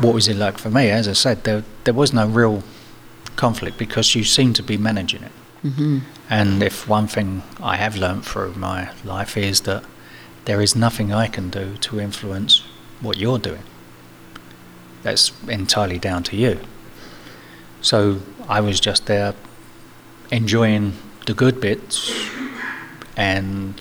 what 0.00 0.14
was 0.14 0.28
it 0.28 0.36
like 0.36 0.58
for 0.58 0.70
me, 0.70 0.90
as 0.90 1.08
I 1.08 1.12
said, 1.12 1.44
there 1.44 1.64
there 1.84 1.94
was 1.94 2.12
no 2.12 2.26
real 2.26 2.62
conflict 3.36 3.78
because 3.78 4.14
you 4.14 4.24
seem 4.24 4.52
to 4.54 4.62
be 4.62 4.76
managing 4.76 5.22
it. 5.22 5.32
Mm-hmm. 5.64 5.98
And 6.28 6.62
if 6.62 6.88
one 6.88 7.06
thing 7.06 7.42
I 7.62 7.76
have 7.76 7.96
learned 7.96 8.24
through 8.24 8.54
my 8.54 8.90
life 9.04 9.36
is 9.36 9.62
that 9.62 9.84
there 10.44 10.60
is 10.60 10.76
nothing 10.76 11.12
I 11.12 11.26
can 11.26 11.50
do 11.50 11.76
to 11.78 12.00
influence 12.00 12.62
what 13.00 13.16
you're 13.18 13.38
doing. 13.38 13.62
That's 15.02 15.32
entirely 15.48 15.98
down 15.98 16.22
to 16.24 16.36
you. 16.36 16.60
So 17.80 18.20
I 18.48 18.60
was 18.60 18.80
just 18.80 19.06
there 19.06 19.34
enjoying 20.30 20.94
the 21.26 21.34
good 21.34 21.60
bits 21.60 22.12
and 23.16 23.80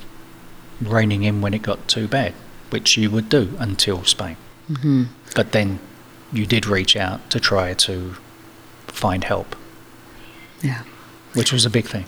reining 0.81 1.23
in 1.23 1.41
when 1.41 1.53
it 1.53 1.61
got 1.61 1.87
too 1.87 2.07
bad, 2.07 2.33
which 2.69 2.97
you 2.97 3.09
would 3.11 3.29
do 3.29 3.55
until 3.59 4.03
Spain. 4.03 4.37
Mm-hmm. 4.69 5.03
But 5.35 5.51
then 5.51 5.79
you 6.31 6.45
did 6.45 6.65
reach 6.65 6.95
out 6.95 7.29
to 7.29 7.39
try 7.39 7.73
to 7.73 8.15
find 8.95 9.23
help, 9.23 9.55
Yeah. 10.61 10.81
which 11.33 11.51
was 11.51 11.65
a 11.65 11.69
big 11.69 11.85
thing. 11.85 12.05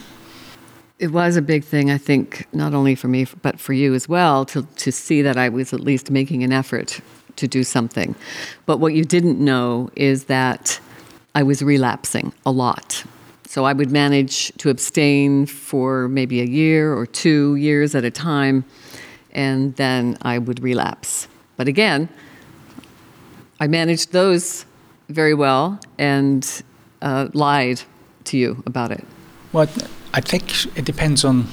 It 1.00 1.12
was 1.12 1.36
a 1.36 1.42
big 1.42 1.64
thing, 1.64 1.92
I 1.92 1.98
think, 2.00 2.48
not 2.54 2.74
only 2.74 2.96
for 2.96 3.08
me, 3.08 3.28
but 3.44 3.60
for 3.60 3.74
you 3.74 3.94
as 3.94 4.10
well, 4.10 4.46
to, 4.46 4.64
to 4.78 4.92
see 4.92 5.22
that 5.22 5.38
I 5.38 5.50
was 5.50 5.74
at 5.74 5.80
least 5.82 6.10
making 6.10 6.44
an 6.44 6.52
effort 6.52 7.00
to 7.36 7.48
do 7.48 7.64
something. 7.64 8.16
But 8.66 8.78
what 8.80 8.94
you 8.96 9.06
didn't 9.06 9.40
know 9.40 9.92
is 9.96 10.24
that 10.26 10.80
I 11.36 11.44
was 11.44 11.62
relapsing 11.62 12.34
a 12.48 12.52
lot. 12.52 13.04
So 13.46 13.64
I 13.64 13.74
would 13.74 13.92
manage 13.92 14.52
to 14.58 14.70
abstain 14.70 15.46
for 15.46 16.08
maybe 16.08 16.42
a 16.42 16.46
year 16.46 16.94
or 16.96 17.06
two 17.06 17.56
years 17.58 17.94
at 17.94 18.04
a 18.04 18.12
time, 18.12 18.66
and 19.32 19.76
then 19.76 20.18
I 20.24 20.40
would 20.40 20.64
relapse. 20.64 21.28
But 21.58 21.68
again, 21.68 22.10
I 23.60 23.68
managed 23.68 24.14
those 24.14 24.66
very 25.10 25.34
well 25.34 25.80
and 26.00 26.64
uh, 27.02 27.30
lied 27.34 27.82
to 28.26 28.38
you 28.38 28.64
about 28.66 28.92
it. 28.92 29.04
Well, 29.54 29.68
I 30.14 30.22
think 30.22 30.78
it 30.78 30.86
depends 30.86 31.24
on 31.24 31.48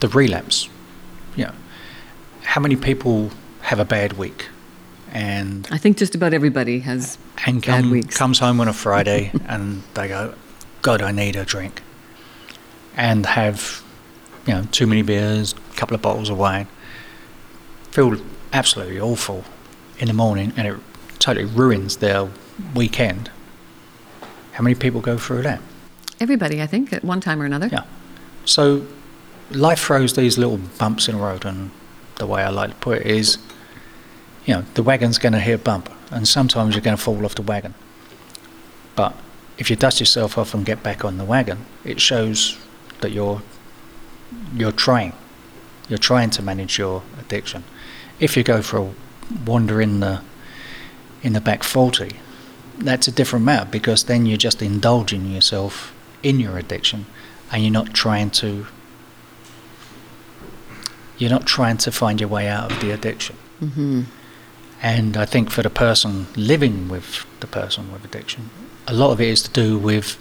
the 0.00 0.08
relapse. 0.08 0.68
You 1.36 1.46
know, 1.46 1.54
how 2.42 2.60
many 2.60 2.76
people 2.76 3.30
have 3.62 3.78
a 3.78 3.84
bad 3.84 4.14
week 4.14 4.48
and 5.12 5.66
I 5.70 5.78
think 5.78 5.96
just 5.96 6.14
about 6.14 6.34
everybody 6.34 6.80
has 6.80 7.18
and 7.46 7.64
bad 7.64 7.86
weeks. 7.86 8.16
comes 8.16 8.38
home 8.38 8.60
on 8.60 8.68
a 8.68 8.72
Friday 8.72 9.32
and 9.46 9.82
they 9.94 10.08
go, 10.08 10.34
God, 10.82 11.02
I 11.02 11.12
need 11.12 11.36
a 11.36 11.44
drink, 11.44 11.82
and 12.96 13.24
have 13.26 13.82
you 14.46 14.54
know 14.54 14.64
too 14.70 14.86
many 14.86 15.02
beers, 15.02 15.54
a 15.72 15.76
couple 15.76 15.94
of 15.94 16.02
bottles 16.02 16.30
of 16.30 16.38
wine, 16.38 16.66
feel 17.90 18.16
absolutely 18.52 19.00
awful 19.00 19.44
in 19.98 20.08
the 20.08 20.14
morning, 20.14 20.52
and 20.56 20.68
it 20.68 20.76
totally 21.18 21.46
ruins 21.46 21.96
their 21.96 22.28
weekend. 22.74 23.30
How 24.58 24.64
many 24.64 24.74
people 24.74 25.00
go 25.00 25.16
through 25.16 25.42
that? 25.42 25.60
Everybody, 26.18 26.60
I 26.60 26.66
think, 26.66 26.92
at 26.92 27.04
one 27.04 27.20
time 27.20 27.40
or 27.40 27.44
another. 27.44 27.68
Yeah. 27.70 27.84
So 28.44 28.84
life 29.52 29.78
throws 29.78 30.14
these 30.14 30.36
little 30.36 30.58
bumps 30.78 31.08
in 31.08 31.14
the 31.14 31.22
road, 31.22 31.44
and 31.44 31.70
the 32.16 32.26
way 32.26 32.42
I 32.42 32.48
like 32.48 32.70
to 32.70 32.76
put 32.78 32.98
it 32.98 33.06
is, 33.06 33.38
you 34.46 34.54
know, 34.54 34.64
the 34.74 34.82
wagon's 34.82 35.16
going 35.16 35.34
to 35.34 35.38
hit 35.38 35.54
a 35.54 35.58
bump, 35.58 35.88
and 36.10 36.26
sometimes 36.26 36.74
you're 36.74 36.82
going 36.82 36.96
to 36.96 37.00
fall 37.00 37.24
off 37.24 37.36
the 37.36 37.42
wagon. 37.42 37.72
But 38.96 39.14
if 39.58 39.70
you 39.70 39.76
dust 39.76 40.00
yourself 40.00 40.36
off 40.36 40.54
and 40.54 40.66
get 40.66 40.82
back 40.82 41.04
on 41.04 41.18
the 41.18 41.24
wagon, 41.24 41.64
it 41.84 42.00
shows 42.00 42.58
that 43.00 43.12
you're 43.12 43.40
you're 44.54 44.72
trying. 44.72 45.12
You're 45.88 46.00
trying 46.00 46.30
to 46.30 46.42
manage 46.42 46.78
your 46.78 47.04
addiction. 47.20 47.62
If 48.18 48.36
you 48.36 48.42
go 48.42 48.60
for 48.62 48.78
a 48.78 48.90
wander 49.46 49.80
in 49.80 50.00
the 50.00 50.20
in 51.22 51.34
the 51.34 51.40
back 51.40 51.62
forty, 51.62 52.16
that's 52.78 53.08
a 53.08 53.12
different 53.12 53.44
matter 53.44 53.68
because 53.70 54.04
then 54.04 54.26
you're 54.26 54.36
just 54.36 54.62
indulging 54.62 55.30
yourself 55.30 55.92
in 56.22 56.40
your 56.40 56.58
addiction 56.58 57.06
and 57.50 57.62
you're 57.62 57.72
not 57.72 57.94
trying 57.94 58.30
to 58.30 58.66
you're 61.18 61.30
not 61.30 61.46
trying 61.46 61.76
to 61.78 61.90
find 61.90 62.20
your 62.20 62.28
way 62.28 62.46
out 62.48 62.70
of 62.70 62.80
the 62.80 62.90
addiction. 62.92 63.36
hmm 63.58 64.02
And 64.80 65.16
I 65.16 65.26
think 65.26 65.50
for 65.50 65.62
the 65.62 65.70
person 65.70 66.26
living 66.36 66.88
with 66.88 67.26
the 67.40 67.46
person 67.48 67.92
with 67.92 68.04
addiction, 68.04 68.50
a 68.86 68.94
lot 68.94 69.10
of 69.10 69.20
it 69.20 69.28
is 69.28 69.42
to 69.42 69.50
do 69.50 69.76
with 69.76 70.16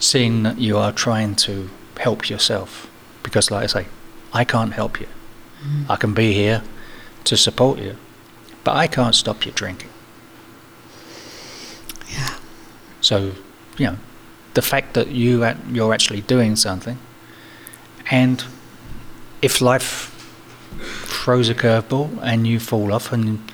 seeing 0.00 0.42
that 0.42 0.58
you 0.58 0.76
are 0.76 0.92
trying 0.92 1.36
to 1.36 1.70
help 1.98 2.28
yourself. 2.28 2.90
Because, 3.22 3.50
like 3.50 3.64
I 3.64 3.66
say, 3.66 3.86
I 4.32 4.44
can't 4.44 4.72
help 4.72 5.00
you. 5.00 5.06
I 5.88 5.96
can 5.96 6.14
be 6.14 6.32
here 6.32 6.62
to 7.24 7.36
support 7.36 7.78
you, 7.78 7.96
but 8.64 8.74
I 8.74 8.86
can't 8.86 9.14
stop 9.14 9.44
you 9.44 9.52
drinking. 9.52 9.90
Yeah. 12.08 12.36
So, 13.00 13.32
you 13.78 13.86
know, 13.86 13.96
the 14.54 14.62
fact 14.62 14.94
that 14.94 15.08
you 15.08 15.44
at, 15.44 15.56
you're 15.70 15.94
actually 15.94 16.20
doing 16.22 16.56
something, 16.56 16.98
and 18.10 18.44
if 19.42 19.60
life 19.60 20.08
throws 21.04 21.48
a 21.48 21.54
curveball 21.54 22.18
and 22.22 22.46
you 22.46 22.58
fall 22.60 22.92
off, 22.92 23.12
and 23.12 23.50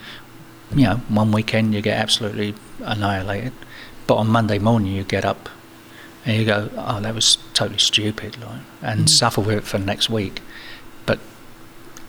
you 0.74 0.84
know, 0.84 0.96
one 1.08 1.32
weekend 1.32 1.74
you 1.74 1.80
get 1.80 1.98
absolutely 1.98 2.54
annihilated, 2.80 3.52
but 4.06 4.16
on 4.16 4.28
Monday 4.28 4.58
morning 4.58 4.92
you 4.92 5.04
get 5.04 5.24
up 5.24 5.48
and 6.24 6.36
you 6.36 6.44
go, 6.44 6.70
"Oh, 6.76 7.00
that 7.00 7.14
was 7.14 7.38
totally 7.54 7.78
stupid," 7.78 8.36
like, 8.40 8.60
and 8.82 9.06
Mm. 9.06 9.08
suffer 9.08 9.40
with 9.40 9.58
it 9.58 9.64
for 9.64 9.78
next 9.78 10.10
week. 10.10 10.40
But 11.04 11.20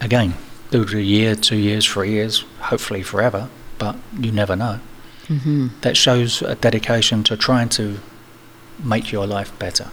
again, 0.01 0.33
do 0.71 0.81
it 0.83 0.93
a 0.93 1.01
year, 1.03 1.35
two 1.35 1.55
years, 1.57 1.85
three 1.85 2.11
years, 2.11 2.43
hopefully 2.61 3.03
forever, 3.03 3.49
but 3.77 3.95
you 4.19 4.31
never 4.31 4.55
know 4.55 4.79
hmm 5.27 5.67
that 5.81 5.97
shows 5.97 6.41
a 6.41 6.55
dedication 6.55 7.23
to 7.23 7.35
trying 7.35 7.69
to 7.69 7.99
make 8.83 9.11
your 9.11 9.27
life 9.27 9.57
better. 9.59 9.89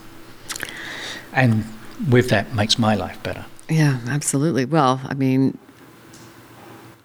And 1.32 1.64
with 2.08 2.28
that, 2.28 2.54
makes 2.54 2.78
my 2.78 2.94
life 2.94 3.22
better. 3.22 3.44
Yeah, 3.68 3.98
absolutely. 4.08 4.64
Well, 4.64 5.00
I 5.04 5.14
mean, 5.14 5.58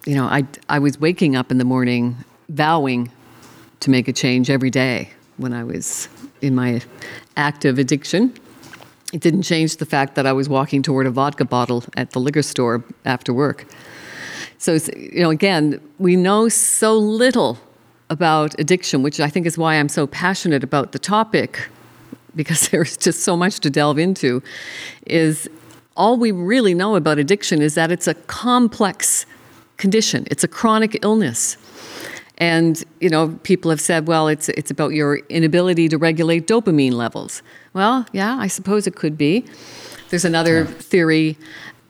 you 0.05 0.15
know, 0.15 0.25
I, 0.25 0.45
I 0.67 0.79
was 0.79 0.99
waking 0.99 1.35
up 1.35 1.51
in 1.51 1.57
the 1.57 1.65
morning 1.65 2.17
vowing 2.49 3.11
to 3.79 3.89
make 3.89 4.07
a 4.07 4.13
change 4.13 4.49
every 4.49 4.69
day 4.69 5.11
when 5.37 5.53
I 5.53 5.63
was 5.63 6.09
in 6.41 6.53
my 6.53 6.81
active 7.37 7.79
addiction. 7.79 8.33
It 9.13 9.21
didn't 9.21 9.43
change 9.43 9.77
the 9.77 9.85
fact 9.85 10.15
that 10.15 10.27
I 10.27 10.33
was 10.33 10.49
walking 10.49 10.83
toward 10.83 11.07
a 11.07 11.11
vodka 11.11 11.45
bottle 11.45 11.83
at 11.95 12.11
the 12.11 12.19
liquor 12.19 12.43
store 12.43 12.83
after 13.05 13.33
work. 13.33 13.65
So, 14.57 14.73
you 14.95 15.23
know, 15.23 15.29
again, 15.29 15.79
we 15.97 16.15
know 16.15 16.49
so 16.49 16.97
little 16.97 17.57
about 18.09 18.59
addiction, 18.59 19.03
which 19.03 19.19
I 19.19 19.29
think 19.29 19.45
is 19.45 19.57
why 19.57 19.75
I'm 19.75 19.89
so 19.89 20.07
passionate 20.07 20.63
about 20.63 20.91
the 20.91 20.99
topic, 20.99 21.69
because 22.35 22.67
there's 22.69 22.97
just 22.97 23.23
so 23.23 23.37
much 23.37 23.59
to 23.61 23.69
delve 23.69 23.99
into. 23.99 24.41
Is 25.05 25.49
all 25.95 26.17
we 26.17 26.31
really 26.31 26.73
know 26.73 26.95
about 26.95 27.19
addiction 27.19 27.61
is 27.61 27.75
that 27.75 27.91
it's 27.91 28.07
a 28.07 28.13
complex 28.13 29.25
condition, 29.77 30.27
it's 30.31 30.43
a 30.43 30.47
chronic 30.47 30.99
illness. 31.03 31.57
And 32.37 32.81
you 33.01 33.09
know, 33.09 33.37
people 33.43 33.69
have 33.69 33.81
said, 33.81 34.07
well, 34.07 34.29
it's 34.29 34.47
it's 34.49 34.71
about 34.71 34.93
your 34.93 35.17
inability 35.27 35.89
to 35.89 35.97
regulate 35.97 36.47
dopamine 36.47 36.93
levels. 36.93 37.43
Well, 37.73 38.05
yeah, 38.13 38.37
I 38.37 38.47
suppose 38.47 38.87
it 38.87 38.95
could 38.95 39.17
be. 39.17 39.45
There's 40.09 40.25
another 40.25 40.65
theory 40.65 41.37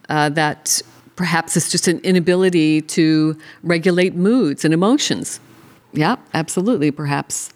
uh, 0.10 0.30
that 0.30 0.82
perhaps 1.16 1.56
it's 1.56 1.70
just 1.70 1.88
an 1.88 2.00
inability 2.00 2.82
to 2.82 3.38
regulate 3.62 4.16
moods 4.16 4.66
and 4.66 4.74
emotions. 4.74 5.40
Yeah, 5.94 6.18
absolutely, 6.34 6.92
perhaps. 6.92 7.52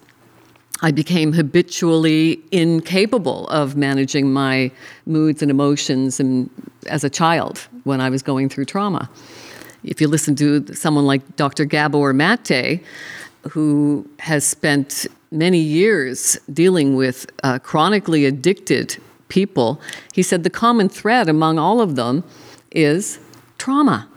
I 0.82 0.90
became 0.90 1.32
habitually 1.32 2.42
incapable 2.50 3.46
of 3.48 3.76
managing 3.76 4.32
my 4.32 4.70
moods 5.06 5.40
and 5.40 5.50
emotions 5.50 6.18
and, 6.18 6.50
as 6.86 7.04
a 7.04 7.10
child 7.10 7.58
when 7.84 8.00
I 8.00 8.10
was 8.10 8.22
going 8.22 8.48
through 8.48 8.66
trauma. 8.66 9.08
If 9.84 10.00
you 10.00 10.08
listen 10.08 10.34
to 10.36 10.74
someone 10.74 11.06
like 11.06 11.36
Dr. 11.36 11.64
Gabor 11.64 12.12
Mate, 12.12 12.82
who 13.50 14.08
has 14.18 14.44
spent 14.44 15.06
many 15.30 15.58
years 15.58 16.38
dealing 16.52 16.96
with 16.96 17.30
uh, 17.42 17.58
chronically 17.58 18.24
addicted 18.24 18.96
people, 19.28 19.80
he 20.12 20.22
said 20.22 20.42
the 20.42 20.50
common 20.50 20.88
thread 20.88 21.28
among 21.28 21.58
all 21.58 21.80
of 21.80 21.96
them 21.96 22.24
is 22.72 23.18
trauma 23.58 24.08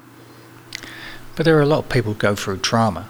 But 1.36 1.45
there 1.45 1.58
are 1.58 1.62
a 1.62 1.65
lot 1.65 1.80
of 1.80 1.89
people 1.89 2.13
who 2.13 2.19
go 2.19 2.36
through 2.36 2.58
trauma 2.58 3.08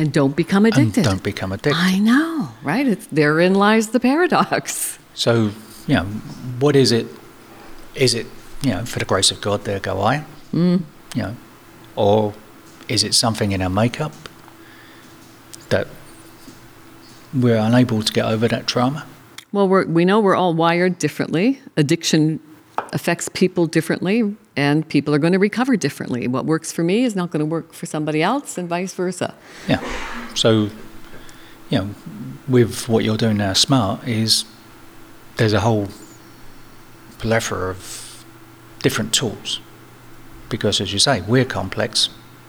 and 0.00 0.12
don't 0.12 0.34
become 0.34 0.64
and 0.64 0.74
addicted. 0.74 1.04
don't 1.04 1.22
become 1.22 1.52
addicted. 1.52 1.78
I 1.78 1.98
know, 1.98 2.48
right? 2.62 2.86
It's, 2.86 3.06
therein 3.08 3.54
lies 3.54 3.88
the 3.88 4.00
paradox. 4.00 4.98
So, 5.14 5.50
you 5.86 5.94
know, 5.96 6.04
what 6.58 6.74
is 6.74 6.90
it? 6.90 7.06
Is 7.94 8.14
it, 8.14 8.26
you 8.62 8.70
know, 8.70 8.84
for 8.86 8.98
the 8.98 9.04
grace 9.04 9.30
of 9.30 9.40
God, 9.40 9.64
there 9.64 9.78
go 9.78 10.00
I? 10.00 10.24
Mm. 10.54 10.82
You 11.14 11.22
know, 11.22 11.36
or 11.96 12.32
is 12.88 13.04
it 13.04 13.14
something 13.14 13.52
in 13.52 13.60
our 13.60 13.68
makeup 13.68 14.12
that 15.68 15.86
we're 17.34 17.58
unable 17.58 18.02
to 18.02 18.12
get 18.12 18.24
over 18.24 18.48
that 18.48 18.66
trauma? 18.66 19.06
Well, 19.52 19.68
we're, 19.68 19.84
we 19.84 20.04
know 20.04 20.20
we're 20.20 20.36
all 20.36 20.54
wired 20.54 20.98
differently. 20.98 21.60
Addiction 21.76 22.40
affects 22.92 23.28
people 23.28 23.66
differently, 23.66 24.36
and 24.56 24.88
people 24.88 25.14
are 25.14 25.18
going 25.18 25.32
to 25.32 25.38
recover 25.38 25.76
differently. 25.76 26.26
What 26.26 26.44
works 26.44 26.72
for 26.72 26.82
me 26.82 27.04
is 27.04 27.14
not 27.14 27.30
going 27.30 27.40
to 27.40 27.46
work 27.46 27.72
for 27.72 27.86
somebody 27.86 28.22
else, 28.22 28.58
and 28.58 28.68
vice 28.68 28.94
versa. 28.94 29.34
Yeah. 29.68 29.80
So, 30.34 30.70
you 31.70 31.78
know, 31.78 31.90
with 32.48 32.88
what 32.88 33.04
you're 33.04 33.16
doing 33.16 33.36
now, 33.36 33.52
smart 33.52 34.06
is 34.06 34.44
there's 35.36 35.52
a 35.52 35.60
whole 35.60 35.88
plethora 37.18 37.70
of 37.70 38.24
different 38.82 39.12
tools. 39.14 39.60
Because 40.48 40.80
as 40.80 40.92
you 40.92 40.98
say, 40.98 41.20
we're 41.20 41.44
complex, 41.44 42.08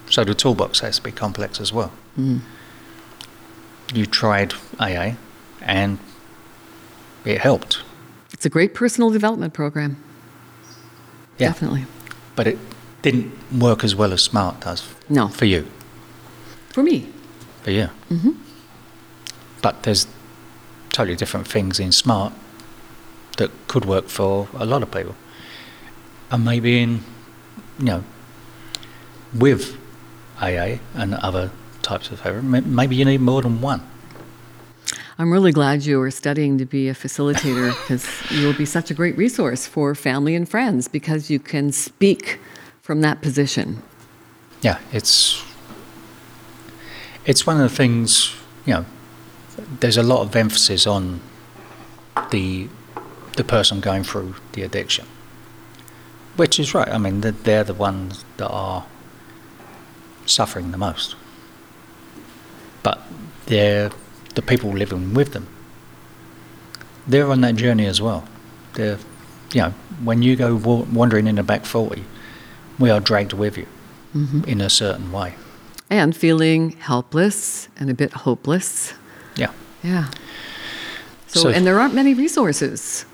so 0.10 0.24
the 0.24 0.34
toolbox 0.34 0.80
has 0.80 0.98
to 0.98 1.04
be 1.04 1.12
complex 1.12 1.62
as 1.62 1.72
well. 1.72 1.92
Mm. 2.18 2.42
You 3.94 4.06
tried 4.06 4.54
AA, 4.80 5.12
and 5.62 6.00
it 7.26 7.40
helped. 7.40 7.84
It's 8.34 8.46
a 8.46 8.50
great 8.50 8.74
personal 8.74 9.12
development 9.12 9.54
program. 9.54 10.04
Yeah. 11.41 11.49
Definitely. 11.54 11.86
But 12.36 12.47
it 12.47 12.58
didn't 13.01 13.32
work 13.60 13.84
as 13.84 13.95
well 13.95 14.13
as 14.13 14.21
Smart 14.21 14.62
does 14.62 14.84
No. 15.10 15.27
for 15.27 15.45
you. 15.45 15.65
For 16.69 16.84
me. 16.84 17.08
For 17.63 17.71
you. 17.71 17.88
hmm 18.10 18.32
But 19.62 19.84
there's 19.84 20.08
totally 20.93 21.15
different 21.15 21.47
things 21.47 21.80
in 21.80 21.91
Smart 21.91 22.34
that 23.38 23.49
could 23.67 23.86
work 23.86 24.08
for 24.08 24.47
a 24.54 24.65
lot 24.65 24.84
of 24.84 24.91
people. 24.91 25.15
And 26.30 26.45
maybe 26.45 26.82
in, 26.82 27.04
you 27.80 27.86
know, 27.86 28.04
with 29.34 29.77
AA 30.39 30.80
and 30.95 31.15
other 31.15 31.49
types 31.82 32.12
of 32.12 32.19
therapy, 32.21 32.45
maybe 32.47 32.95
you 32.95 33.06
need 33.06 33.21
more 33.21 33.41
than 33.41 33.62
one. 33.62 33.82
I'm 35.21 35.31
really 35.31 35.51
glad 35.51 35.86
you 35.86 36.01
are 36.01 36.10
studying 36.10 36.57
to 36.57 36.65
be 36.65 36.89
a 36.89 36.95
facilitator 36.95 37.79
because 37.81 38.31
you 38.31 38.47
will 38.47 38.55
be 38.55 38.65
such 38.65 38.89
a 38.89 38.95
great 38.95 39.15
resource 39.17 39.67
for 39.67 39.93
family 39.93 40.34
and 40.34 40.49
friends 40.49 40.88
because 40.88 41.29
you 41.29 41.38
can 41.38 41.71
speak 41.71 42.39
from 42.81 43.01
that 43.01 43.21
position. 43.21 43.84
Yeah, 44.63 44.79
it's 44.91 45.45
it's 47.23 47.45
one 47.45 47.62
of 47.62 47.69
the 47.69 47.75
things, 47.75 48.34
you 48.65 48.73
know, 48.73 48.86
there's 49.79 49.95
a 49.95 50.01
lot 50.01 50.21
of 50.21 50.36
emphasis 50.36 50.88
on 50.88 51.21
the 52.31 52.67
the 53.38 53.43
person 53.43 53.79
going 53.79 54.03
through 54.03 54.34
the 54.53 54.63
addiction. 54.63 55.05
Which 56.36 56.60
is 56.60 56.73
right. 56.73 56.89
I 56.89 56.97
mean, 56.97 57.21
they're, 57.21 57.31
they're 57.31 57.63
the 57.63 57.75
ones 57.75 58.25
that 58.38 58.49
are 58.49 58.88
suffering 60.25 60.71
the 60.71 60.79
most. 60.79 61.15
But 62.81 63.03
they're 63.45 63.91
the 64.36 64.41
people 64.41 64.72
living 64.72 65.13
with 65.13 65.34
them. 65.34 65.48
They're 67.08 67.30
on 67.32 67.41
that 67.41 67.56
journey 67.56 67.86
as 67.88 68.02
well. 68.02 68.24
They're, 68.74 68.98
you 69.54 69.62
know, 69.62 69.74
when 70.04 70.22
you 70.22 70.36
go 70.36 70.56
wa- 70.56 70.86
wandering 70.94 71.28
in 71.28 71.36
the 71.36 71.44
back 71.44 71.65
40, 71.65 72.04
we 72.80 72.89
are 72.89 73.00
dragged 73.00 73.34
with 73.34 73.58
you 73.58 73.65
hmm 74.13 74.44
in 74.46 74.62
a 74.62 74.70
certain 74.70 75.12
way. 75.12 75.34
And 75.89 76.15
feeling 76.15 76.72
helpless 76.80 77.67
and 77.78 77.89
a 77.89 77.94
bit 77.94 78.12
hopeless. 78.13 78.94
Yeah. 79.36 79.52
Yeah. 79.84 80.10
So, 81.28 81.39
So- 81.41 81.50
and 81.50 81.65
there 81.65 81.80
aren't 81.80 81.94
many 81.96 82.13
resources 82.13 83.06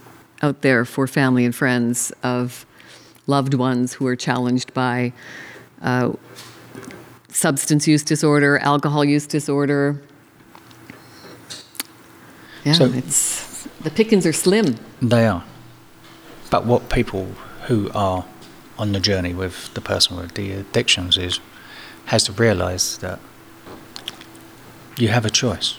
out 0.42 0.62
there 0.62 0.86
for 0.86 1.08
family 1.08 1.46
and 1.46 1.56
friends 1.56 2.12
of 2.24 2.66
loved 3.26 3.54
ones 3.54 3.94
who 3.94 4.06
are 4.08 4.16
challenged 4.16 4.74
by 4.74 5.12
uh, 5.82 6.14
substance 7.30 7.88
use 7.88 8.04
disorder, 8.04 8.58
alcohol 8.60 9.04
use 9.06 9.26
disorder. 9.28 10.00
Yeah, 12.68 12.74
So- 12.74 12.86
it's 12.86 13.68
the 13.82 13.90
pickings 13.90 14.26
are 14.26 14.34
slim. 14.34 14.76
They 15.02 15.26
are. 15.26 15.44
But 16.50 16.66
what 16.66 16.90
people 16.90 17.26
who 17.68 17.90
are 17.94 18.26
on 18.78 18.92
the 18.92 19.00
journey 19.00 19.34
with 19.34 19.74
the 19.74 19.82
person 19.82 20.18
with 20.18 20.34
the 20.34 20.52
addictions 20.52 21.18
is 21.18 21.40
has 22.06 22.24
to 22.24 22.32
realize 22.34 22.98
that 22.98 23.20
you 24.98 25.08
have 25.10 25.26
a 25.26 25.30
choice. 25.30 25.76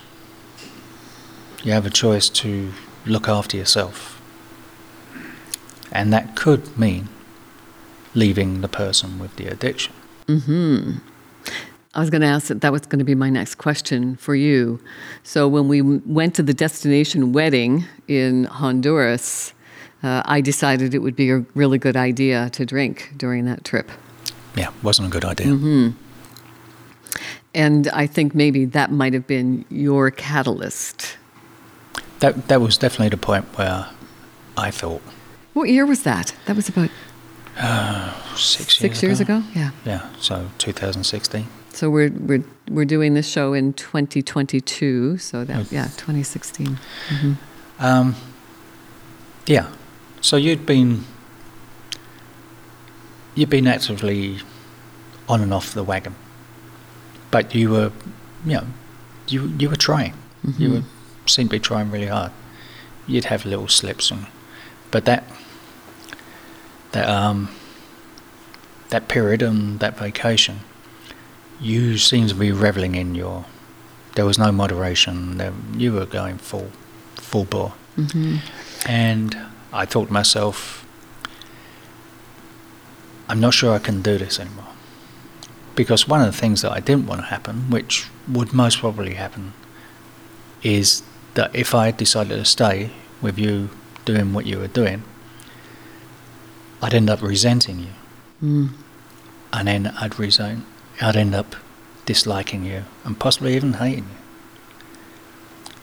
You 1.64 1.72
have 1.72 1.86
a 1.86 1.90
choice 1.90 2.28
to 2.42 2.72
look 3.06 3.28
after 3.28 3.56
yourself. 3.56 4.20
And 5.92 6.12
that 6.12 6.36
could 6.36 6.78
mean 6.78 7.08
leaving 8.14 8.60
the 8.62 8.68
person 8.68 9.18
with 9.18 9.36
the 9.36 9.46
addiction. 9.46 9.92
hmm 10.26 10.92
I 11.98 12.00
was 12.00 12.10
going 12.10 12.20
to 12.20 12.28
ask 12.28 12.46
that 12.46 12.60
that 12.60 12.70
was 12.70 12.82
going 12.82 13.00
to 13.00 13.04
be 13.04 13.16
my 13.16 13.28
next 13.28 13.56
question 13.56 14.14
for 14.18 14.36
you. 14.36 14.78
So 15.24 15.48
when 15.48 15.66
we 15.66 15.82
went 15.82 16.36
to 16.36 16.44
the 16.44 16.54
destination 16.54 17.32
wedding 17.32 17.86
in 18.06 18.44
Honduras, 18.44 19.52
uh, 20.04 20.22
I 20.24 20.40
decided 20.40 20.94
it 20.94 21.00
would 21.00 21.16
be 21.16 21.32
a 21.32 21.44
really 21.56 21.76
good 21.76 21.96
idea 21.96 22.50
to 22.50 22.64
drink 22.64 23.14
during 23.16 23.46
that 23.46 23.64
trip. 23.64 23.90
Yeah, 24.56 24.70
wasn't 24.80 25.08
a 25.08 25.10
good 25.10 25.24
idea. 25.24 25.48
hmm 25.48 25.88
And 27.52 27.88
I 27.88 28.06
think 28.06 28.32
maybe 28.32 28.64
that 28.66 28.92
might 28.92 29.12
have 29.12 29.26
been 29.26 29.64
your 29.68 30.12
catalyst. 30.12 31.18
That 32.20 32.46
that 32.46 32.60
was 32.60 32.78
definitely 32.78 33.08
the 33.08 33.16
point 33.16 33.44
where 33.58 33.86
I 34.56 34.70
thought 34.70 35.02
What 35.52 35.68
year 35.68 35.84
was 35.84 36.04
that? 36.04 36.32
That 36.46 36.54
was 36.54 36.68
about 36.68 36.90
six, 38.36 38.78
six 38.78 39.02
years 39.02 39.18
ago. 39.18 39.42
Yeah. 39.52 39.70
Yeah, 39.84 40.06
so 40.20 40.48
2016. 40.58 41.46
So 41.72 41.90
we're 41.90 42.10
we're 42.10 42.44
we're 42.70 42.84
doing 42.84 43.14
this 43.14 43.28
show 43.28 43.52
in 43.52 43.72
2022. 43.74 45.18
So 45.18 45.44
that 45.44 45.56
Okay. 45.60 45.76
yeah, 45.76 45.84
2016. 45.96 46.78
hmm 47.08 47.32
Um, 47.78 48.14
yeah. 49.46 49.66
So 50.20 50.36
you'd 50.36 50.66
been 50.66 51.04
you'd 53.34 53.50
been 53.50 53.66
actively 53.66 54.40
on 55.28 55.40
and 55.42 55.52
off 55.52 55.72
the 55.74 55.84
wagon, 55.84 56.14
but 57.30 57.54
you 57.54 57.70
were, 57.70 57.92
you 58.44 58.54
know, 58.54 58.66
you 59.28 59.52
you 59.58 59.68
were 59.68 59.76
trying. 59.76 60.14
You 60.58 60.68
Mhm. 60.68 60.72
were 60.72 60.82
seemed 61.26 61.50
to 61.50 61.56
be 61.56 61.60
trying 61.60 61.90
really 61.90 62.06
hard. 62.06 62.32
You'd 63.06 63.26
have 63.26 63.44
little 63.44 63.68
slips, 63.68 64.10
and 64.10 64.26
but 64.90 65.04
that 65.04 65.24
that 66.92 67.08
um 67.08 67.48
that 68.88 69.06
period 69.08 69.42
and 69.42 69.78
that 69.80 69.98
vacation, 69.98 70.60
you 71.60 71.98
seemed 71.98 72.28
to 72.30 72.34
be 72.34 72.52
reveling 72.52 72.94
in 72.94 73.14
your. 73.14 73.44
There 74.14 74.24
was 74.24 74.38
no 74.38 74.50
moderation. 74.50 75.38
There, 75.38 75.52
you 75.76 75.92
were 75.92 76.06
going 76.06 76.38
full 76.38 76.70
full 77.16 77.44
bore. 77.44 77.74
hmm 77.96 78.36
And 78.86 79.36
I 79.72 79.84
thought 79.84 80.06
to 80.06 80.12
myself, 80.12 80.86
I'm 83.28 83.40
not 83.40 83.54
sure 83.54 83.74
I 83.74 83.78
can 83.78 84.02
do 84.02 84.16
this 84.18 84.40
anymore. 84.40 84.64
Because 85.74 86.08
one 86.08 86.20
of 86.20 86.26
the 86.26 86.40
things 86.40 86.62
that 86.62 86.72
I 86.72 86.80
didn't 86.80 87.06
want 87.06 87.20
to 87.20 87.26
happen, 87.26 87.70
which 87.70 88.06
would 88.26 88.52
most 88.52 88.78
probably 88.78 89.14
happen, 89.14 89.52
is 90.62 91.02
that 91.34 91.54
if 91.54 91.74
I 91.74 91.90
decided 91.90 92.36
to 92.36 92.44
stay 92.44 92.90
with 93.20 93.38
you 93.38 93.70
doing 94.04 94.32
what 94.32 94.46
you 94.46 94.58
were 94.58 94.68
doing, 94.68 95.02
I'd 96.82 96.94
end 96.94 97.10
up 97.10 97.22
resenting 97.22 97.78
you. 97.80 97.92
Mm. 98.42 98.70
And 99.52 99.68
then 99.68 99.86
I'd 100.00 100.18
resent, 100.18 100.64
I'd 101.00 101.16
end 101.16 101.34
up 101.34 101.54
disliking 102.06 102.64
you 102.64 102.84
and 103.04 103.18
possibly 103.18 103.54
even 103.54 103.74
hating 103.74 104.04
you. 104.04 104.16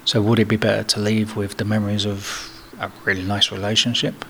So 0.03 0.21
would 0.21 0.39
it 0.39 0.47
be 0.47 0.57
better 0.57 0.83
to 0.83 0.99
leave 0.99 1.35
with 1.35 1.57
the 1.57 1.65
memories 1.65 2.05
of 2.05 2.51
a 2.79 2.91
really 3.05 3.23
nice 3.23 3.51
relationship 3.51 4.25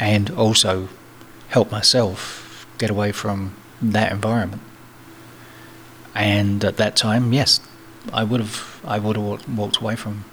and 0.00 0.30
also 0.30 0.88
help 1.48 1.70
myself 1.70 2.66
get 2.78 2.90
away 2.90 3.12
from 3.12 3.54
that 3.82 4.10
environment? 4.10 4.62
And 6.14 6.64
at 6.64 6.78
that 6.78 6.96
time, 6.96 7.32
yes, 7.32 7.60
I 8.12 8.24
would 8.24 8.40
have 8.40 8.80
I 8.84 8.98
would 8.98 9.16
have 9.16 9.58
walked, 9.58 9.78
away 9.78 9.96
from 9.96 10.24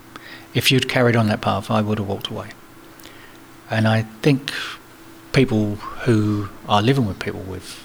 if 0.53 0.71
you'd 0.71 0.87
carried 0.87 1.15
on 1.15 1.27
that 1.27 1.41
path, 1.41 1.69
I 1.69 1.81
would 1.81 1.97
have 1.97 2.07
walked 2.07 2.27
away. 2.27 2.49
And 3.69 3.87
I 3.87 4.03
think 4.21 4.51
people 5.33 5.75
who 6.05 6.49
are 6.69 6.81
living 6.81 7.05
with 7.05 7.19
people 7.19 7.41
with 7.41 7.83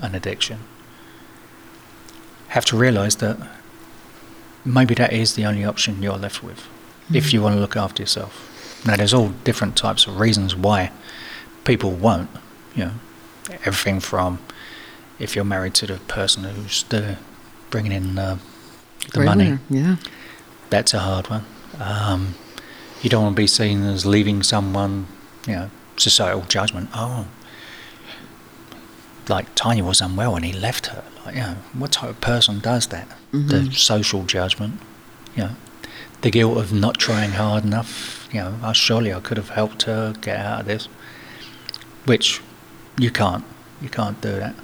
an 0.00 0.14
addiction 0.14 0.60
have 2.50 2.64
to 2.66 2.76
realize 2.76 3.16
that 3.16 3.36
maybe 4.64 4.94
that 4.94 5.12
is 5.12 5.34
the 5.34 5.44
only 5.44 5.64
option 5.64 6.02
you're 6.02 6.18
left 6.18 6.42
with 6.42 6.66
if 7.12 7.26
Mhm. 7.26 7.32
you 7.32 7.42
want 7.42 7.54
to 7.56 7.60
look 7.60 7.76
after 7.76 8.02
yourself. 8.02 8.32
Now, 8.84 8.96
there's 8.96 9.14
all 9.14 9.30
different 9.44 9.76
types 9.76 10.06
of 10.06 10.18
reasons 10.20 10.54
why 10.54 10.90
people 11.64 11.90
won't. 11.92 12.30
You 12.76 12.84
know, 12.84 12.92
everything 13.64 14.00
from 14.00 14.38
if 15.18 15.34
you're 15.34 15.44
married 15.44 15.74
to 15.74 15.86
the 15.86 15.98
person 16.08 16.44
who's 16.44 16.84
the 16.88 17.16
bringing 17.70 17.92
in 17.92 18.18
uh, 18.18 18.38
the 19.12 19.20
money, 19.20 19.44
Breadwinner, 19.44 19.60
Yeah. 19.70 19.96
that's 20.70 20.94
a 20.94 21.00
hard 21.00 21.28
one. 21.30 21.44
Um, 21.80 22.34
you 23.02 23.10
don't 23.10 23.22
want 23.24 23.36
to 23.36 23.42
be 23.42 23.46
seen 23.46 23.82
as 23.84 24.04
leaving 24.06 24.42
someone, 24.42 25.06
you 25.46 25.54
know, 25.56 25.70
societal 25.96 26.42
judgment. 26.48 26.90
Oh, 26.94 27.26
like 29.30 29.46
Tanya 29.54 29.84
was 29.84 30.00
unwell 30.00 30.36
and 30.36 30.44
he 30.44 30.52
left 30.52 30.86
her. 30.88 31.02
Like, 31.24 31.36
you 31.36 31.40
know, 31.42 31.56
what 31.72 31.92
type 31.92 32.10
of 32.10 32.20
person 32.20 32.58
does 32.58 32.88
that? 32.88 33.08
The 33.32 33.60
Mhm. 33.60 33.74
social 33.74 34.24
judgment, 34.24 34.80
you 35.36 35.44
know, 35.44 35.50
the 36.20 36.30
guilt 36.30 36.58
of 36.58 36.72
not 36.72 36.98
trying 36.98 37.32
hard 37.32 37.64
enough. 37.64 38.28
You 38.32 38.40
know, 38.40 38.54
oh, 38.62 38.72
surely 38.72 39.14
I 39.14 39.20
could 39.20 39.36
have 39.36 39.50
helped 39.50 39.84
her 39.84 40.12
get 40.20 40.36
out 40.38 40.60
of 40.62 40.66
this, 40.66 40.88
which 42.04 42.40
you 42.98 43.10
can't. 43.10 43.44
You 43.80 43.88
can't 43.88 44.20
do 44.20 44.32
that. 44.32 44.54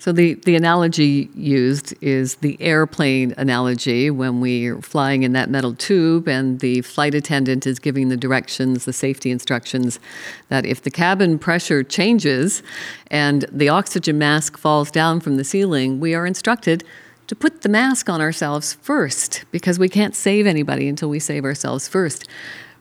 So 0.00 0.12
the, 0.12 0.32
the 0.46 0.56
analogy 0.56 1.28
used 1.34 1.92
is 2.00 2.36
the 2.36 2.56
airplane 2.58 3.34
analogy 3.36 4.10
when 4.10 4.40
we're 4.40 4.80
flying 4.80 5.24
in 5.24 5.34
that 5.34 5.50
metal 5.50 5.74
tube 5.74 6.26
and 6.26 6.58
the 6.60 6.80
flight 6.80 7.14
attendant 7.14 7.66
is 7.66 7.78
giving 7.78 8.08
the 8.08 8.16
directions, 8.16 8.86
the 8.86 8.94
safety 8.94 9.30
instructions, 9.30 10.00
that 10.48 10.64
if 10.64 10.80
the 10.80 10.90
cabin 10.90 11.38
pressure 11.38 11.82
changes 11.82 12.62
and 13.10 13.44
the 13.52 13.68
oxygen 13.68 14.16
mask 14.16 14.56
falls 14.56 14.90
down 14.90 15.20
from 15.20 15.36
the 15.36 15.44
ceiling, 15.44 16.00
we 16.00 16.14
are 16.14 16.24
instructed 16.24 16.82
to 17.26 17.36
put 17.36 17.60
the 17.60 17.68
mask 17.68 18.08
on 18.08 18.22
ourselves 18.22 18.72
first 18.72 19.44
because 19.50 19.78
we 19.78 19.90
can't 19.90 20.16
save 20.16 20.46
anybody 20.46 20.88
until 20.88 21.10
we 21.10 21.18
save 21.18 21.44
ourselves 21.44 21.88
first. 21.88 22.26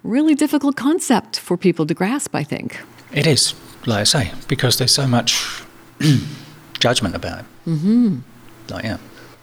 Really 0.04 0.36
difficult 0.36 0.78
concept 0.78 1.38
for 1.38 1.58
people 1.58 1.86
to 1.86 1.94
grasp, 1.94 2.34
I 2.34 2.46
think. 2.46 2.80
It 3.12 3.28
is, 3.28 3.56
like 3.86 4.00
I 4.00 4.04
say, 4.06 4.32
because 4.48 4.78
there's 4.78 4.94
so 4.94 5.06
much 5.06 5.66
judgment 6.80 7.16
about 7.16 7.40
it. 7.40 7.46
Mm-hmm. 7.68 8.20
Like 8.70 8.84
yeah, 8.84 8.98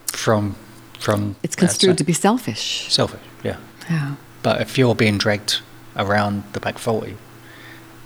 from 0.06 0.56
from 0.98 1.36
it's 1.42 1.56
construed 1.56 1.98
to 1.98 2.04
be 2.04 2.12
selfish. 2.12 2.92
Selfish, 2.92 3.20
yeah. 3.44 3.58
Yeah. 3.88 4.16
But 4.42 4.60
if 4.60 4.78
you're 4.78 4.94
being 4.94 5.18
dragged 5.18 5.60
around 5.96 6.44
the 6.52 6.60
back 6.60 6.78
forty, 6.78 7.16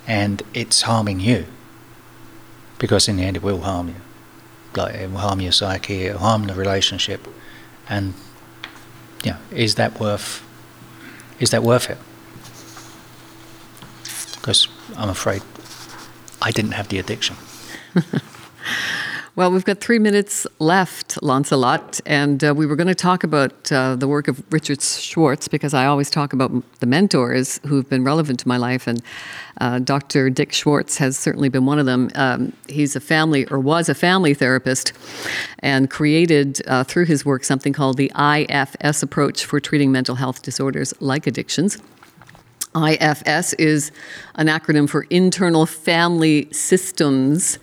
and 0.07 0.43
it's 0.55 0.83
harming 0.83 1.21
you, 1.21 1.47
because 2.79 3.09
in 3.09 3.16
the 3.16 3.23
end 3.23 3.37
it 3.37 3.43
will 3.43 3.62
harm 3.62 3.88
you. 3.88 3.95
Like 4.77 4.95
it 4.95 5.11
will 5.11 5.19
harm 5.19 5.40
your 5.40 5.53
psyche, 5.53 6.07
it 6.07 6.12
will 6.12 6.21
harm 6.21 6.47
the 6.47 6.55
relationship, 6.55 7.27
and 7.88 8.14
yeah, 9.25 9.38
is 9.51 9.75
that 9.77 10.01
worth? 10.01 10.43
Is 11.38 11.51
that 11.51 11.62
worth 11.62 11.90
it? 11.90 11.99
Because 14.37 14.69
I'm 14.97 15.09
afraid 15.09 15.43
I 16.43 16.51
didn't 16.51 16.73
have 16.73 16.88
the 16.88 16.99
addiction. 16.99 17.37
Well, 19.37 19.53
we've 19.53 19.64
got 19.64 19.81
three 19.81 20.01
minutes 20.01 20.45
left, 20.59 21.23
Lancelot, 21.23 22.01
and 22.05 22.43
uh, 22.43 22.53
we 22.53 22.66
were 22.66 22.75
going 22.75 22.88
to 22.88 22.97
talk 22.97 23.23
about 23.23 23.71
uh, 23.71 23.95
the 23.95 24.09
work 24.09 24.27
of 24.27 24.43
Richard 24.53 24.83
Schwartz 24.83 25.47
because 25.47 25.73
I 25.73 25.87
always 25.87 26.11
talk 26.11 26.33
about 26.33 26.51
the 26.81 26.87
mentors 26.87 27.61
who've 27.64 27.88
been 27.88 28.03
relevant 28.03 28.40
to 28.40 28.49
my 28.49 28.57
life, 28.57 28.88
and 28.88 29.01
uh, 29.61 29.79
Dr. 29.79 30.31
Dick 30.31 30.53
Schwartz 30.53 30.99
has 30.99 31.16
certainly 31.16 31.49
been 31.49 31.64
one 31.64 31.79
of 31.79 31.87
them. 31.87 32.11
Um, 32.16 32.53
he's 32.69 32.97
a 32.97 33.01
family 33.01 33.47
or 33.47 33.61
was 33.61 33.88
a 33.88 33.95
family 33.95 34.35
therapist 34.35 34.95
and 35.61 35.88
created 35.88 36.61
uh, 36.66 36.83
through 36.83 37.05
his 37.05 37.25
work 37.25 37.45
something 37.45 37.73
called 37.73 37.99
the 37.99 38.11
IFS 38.19 39.01
approach 39.01 39.45
for 39.45 39.61
treating 39.61 39.93
mental 39.93 40.16
health 40.16 40.43
disorders 40.43 40.93
like 41.01 41.29
addictions. 41.29 41.79
IFS 42.76 43.52
is 43.54 43.90
an 44.37 44.46
acronym 44.46 44.88
for 44.88 45.02
Internal 45.11 45.66
Family 45.66 46.48
Systems, 46.52 47.59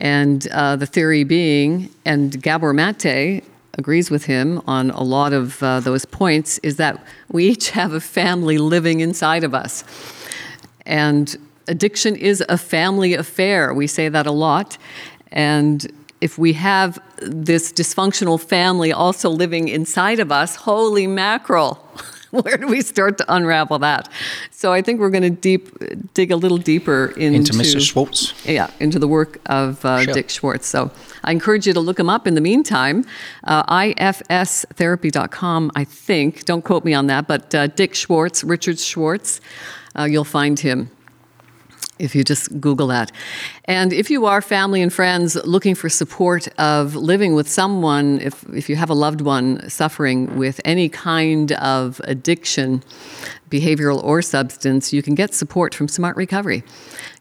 and 0.00 0.46
uh, 0.48 0.76
the 0.76 0.86
theory 0.86 1.24
being, 1.24 1.88
and 2.04 2.42
Gabor 2.42 2.72
Mate 2.72 3.44
agrees 3.74 4.10
with 4.10 4.26
him 4.26 4.60
on 4.66 4.90
a 4.90 5.02
lot 5.02 5.32
of 5.32 5.62
uh, 5.62 5.80
those 5.80 6.04
points, 6.04 6.58
is 6.58 6.76
that 6.76 7.02
we 7.30 7.46
each 7.46 7.70
have 7.70 7.94
a 7.94 8.00
family 8.00 8.58
living 8.58 9.00
inside 9.00 9.44
of 9.44 9.54
us. 9.54 9.84
And 10.84 11.34
addiction 11.68 12.16
is 12.16 12.44
a 12.48 12.58
family 12.58 13.14
affair. 13.14 13.72
We 13.72 13.86
say 13.86 14.08
that 14.10 14.26
a 14.26 14.32
lot. 14.32 14.76
And 15.30 15.90
if 16.20 16.36
we 16.36 16.52
have 16.52 16.98
this 17.18 17.72
dysfunctional 17.72 18.38
family 18.38 18.92
also 18.92 19.30
living 19.30 19.68
inside 19.68 20.20
of 20.20 20.30
us, 20.30 20.56
holy 20.56 21.06
mackerel. 21.06 21.78
where 22.32 22.56
do 22.56 22.66
we 22.66 22.80
start 22.80 23.18
to 23.18 23.26
unravel 23.28 23.78
that? 23.80 24.08
So 24.50 24.72
I 24.72 24.80
think 24.80 25.00
we're 25.00 25.10
going 25.10 25.22
to 25.22 25.30
deep 25.30 25.68
dig 26.14 26.30
a 26.30 26.36
little 26.36 26.56
deeper 26.56 27.12
into, 27.18 27.36
into 27.36 27.52
Mr. 27.52 27.78
Schwartz. 27.78 28.32
Yeah, 28.46 28.70
into 28.80 28.98
the 28.98 29.06
work 29.06 29.38
of 29.46 29.84
uh, 29.84 30.04
sure. 30.04 30.14
Dick 30.14 30.30
Schwartz. 30.30 30.66
So 30.66 30.90
I 31.24 31.32
encourage 31.32 31.66
you 31.66 31.74
to 31.74 31.80
look 31.80 31.98
him 31.98 32.08
up. 32.08 32.26
In 32.26 32.34
the 32.34 32.40
meantime, 32.40 33.04
uh, 33.44 33.64
ifstherapy.com. 33.64 35.72
I 35.76 35.84
think. 35.84 36.46
Don't 36.46 36.62
quote 36.62 36.86
me 36.86 36.94
on 36.94 37.06
that, 37.08 37.28
but 37.28 37.54
uh, 37.54 37.66
Dick 37.66 37.94
Schwartz, 37.94 38.42
Richard 38.42 38.78
Schwartz. 38.78 39.42
Uh, 39.94 40.04
you'll 40.04 40.24
find 40.24 40.58
him 40.58 40.90
if 42.02 42.14
you 42.16 42.24
just 42.24 42.60
Google 42.60 42.88
that. 42.88 43.12
And 43.66 43.92
if 43.92 44.10
you 44.10 44.26
are 44.26 44.42
family 44.42 44.82
and 44.82 44.92
friends 44.92 45.36
looking 45.44 45.74
for 45.74 45.88
support 45.88 46.48
of 46.58 46.96
living 46.96 47.34
with 47.34 47.48
someone, 47.48 48.20
if, 48.20 48.44
if 48.52 48.68
you 48.68 48.76
have 48.76 48.90
a 48.90 48.94
loved 48.94 49.20
one 49.20 49.70
suffering 49.70 50.36
with 50.36 50.60
any 50.64 50.88
kind 50.88 51.52
of 51.52 52.00
addiction, 52.04 52.82
behavioral 53.48 54.02
or 54.02 54.20
substance, 54.20 54.92
you 54.92 55.02
can 55.02 55.14
get 55.14 55.32
support 55.32 55.74
from 55.74 55.86
Smart 55.86 56.16
Recovery. 56.16 56.64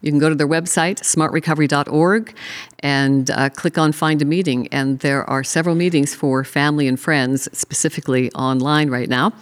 You 0.02 0.12
can 0.12 0.20
go 0.20 0.30
to 0.30 0.36
their 0.36 0.48
website, 0.48 1.00
smartrecovery.org, 1.02 2.34
and 2.80 3.30
uh, 3.30 3.50
click 3.50 3.78
on 3.78 3.92
Find 3.92 4.22
a 4.22 4.26
Meeting. 4.26 4.68
And 4.70 5.00
there 5.00 5.30
are 5.30 5.44
several 5.44 5.76
meetings 5.76 6.16
for 6.16 6.44
family 6.44 6.88
and 6.88 7.00
friends, 7.00 7.48
specifically 7.56 8.32
online 8.32 8.90
right 8.90 9.10
now. 9.10 9.34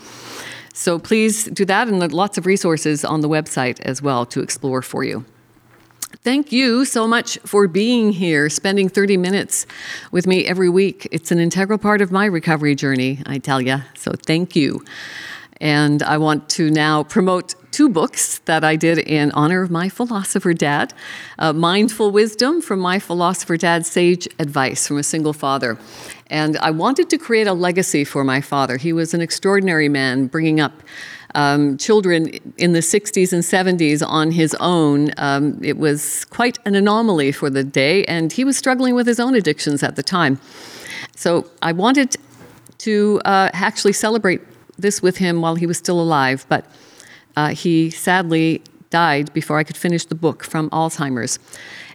So 0.79 0.97
please 0.97 1.43
do 1.43 1.65
that, 1.65 1.89
and 1.89 2.13
lots 2.13 2.37
of 2.37 2.45
resources 2.45 3.03
on 3.03 3.19
the 3.19 3.27
website 3.27 3.81
as 3.81 4.01
well 4.01 4.25
to 4.27 4.39
explore 4.39 4.81
for 4.81 5.03
you. 5.03 5.25
Thank 6.23 6.53
you 6.53 6.85
so 6.85 7.05
much 7.05 7.37
for 7.39 7.67
being 7.67 8.13
here, 8.13 8.49
spending 8.49 8.87
30 8.87 9.17
minutes 9.17 9.65
with 10.13 10.25
me 10.25 10.45
every 10.45 10.69
week. 10.69 11.05
It's 11.11 11.31
an 11.31 11.39
integral 11.39 11.79
part 11.79 11.99
of 11.99 12.13
my 12.13 12.23
recovery 12.23 12.75
journey, 12.75 13.21
I 13.25 13.39
tell 13.39 13.59
you. 13.59 13.79
So 13.95 14.13
thank 14.25 14.55
you. 14.55 14.85
And 15.59 16.01
I 16.01 16.17
want 16.17 16.47
to 16.51 16.71
now 16.71 17.03
promote 17.03 17.55
two 17.71 17.89
books 17.89 18.39
that 18.39 18.63
I 18.63 18.75
did 18.75 18.97
in 18.97 19.31
honor 19.31 19.61
of 19.61 19.71
my 19.71 19.89
philosopher 19.89 20.53
dad 20.53 20.93
uh, 21.37 21.53
Mindful 21.53 22.11
Wisdom 22.11 22.61
from 22.61 22.79
my 22.79 22.99
philosopher 22.99 23.57
dad's 23.57 23.89
sage 23.89 24.27
advice 24.39 24.87
from 24.87 24.97
a 24.97 25.03
single 25.03 25.33
father. 25.33 25.77
And 26.27 26.57
I 26.57 26.71
wanted 26.71 27.09
to 27.09 27.17
create 27.17 27.47
a 27.47 27.53
legacy 27.53 28.03
for 28.03 28.23
my 28.23 28.41
father. 28.41 28.77
He 28.77 28.93
was 28.93 29.13
an 29.13 29.21
extraordinary 29.21 29.89
man, 29.89 30.27
bringing 30.27 30.59
up 30.59 30.73
um, 31.35 31.77
children 31.77 32.27
in 32.57 32.73
the 32.73 32.79
60s 32.79 33.33
and 33.33 33.43
70s 33.43 34.05
on 34.05 34.31
his 34.31 34.55
own. 34.59 35.11
Um, 35.17 35.59
it 35.63 35.77
was 35.77 36.25
quite 36.25 36.59
an 36.65 36.75
anomaly 36.75 37.31
for 37.31 37.49
the 37.49 37.63
day, 37.63 38.03
and 38.05 38.31
he 38.31 38.43
was 38.43 38.57
struggling 38.57 38.95
with 38.95 39.07
his 39.07 39.19
own 39.19 39.35
addictions 39.35 39.83
at 39.83 39.95
the 39.95 40.03
time. 40.03 40.39
So 41.15 41.49
I 41.61 41.71
wanted 41.71 42.15
to 42.79 43.21
uh, 43.25 43.49
actually 43.53 43.93
celebrate 43.93 44.41
this 44.77 45.01
with 45.01 45.17
him 45.17 45.41
while 45.41 45.55
he 45.55 45.65
was 45.65 45.77
still 45.77 45.99
alive, 45.99 46.45
but 46.47 46.65
uh, 47.39 47.49
he 47.49 47.89
sadly 47.89 48.61
died 48.89 49.31
before 49.33 49.57
I 49.57 49.63
could 49.63 49.77
finish 49.77 50.03
the 50.05 50.15
book 50.15 50.43
from 50.43 50.69
Alzheimer's. 50.71 51.39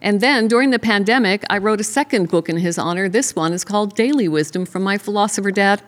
And 0.00 0.20
then 0.20 0.48
during 0.48 0.70
the 0.70 0.78
pandemic, 0.78 1.42
I 1.50 1.58
wrote 1.58 1.80
a 1.80 1.84
second 1.84 2.30
book 2.30 2.48
in 2.48 2.56
his 2.56 2.78
honor. 2.78 3.08
This 3.08 3.36
one 3.36 3.52
is 3.52 3.64
called 3.64 3.94
Daily 3.94 4.28
Wisdom 4.28 4.64
from 4.64 4.82
My 4.82 4.96
Philosopher 4.96 5.50
Dad. 5.50 5.82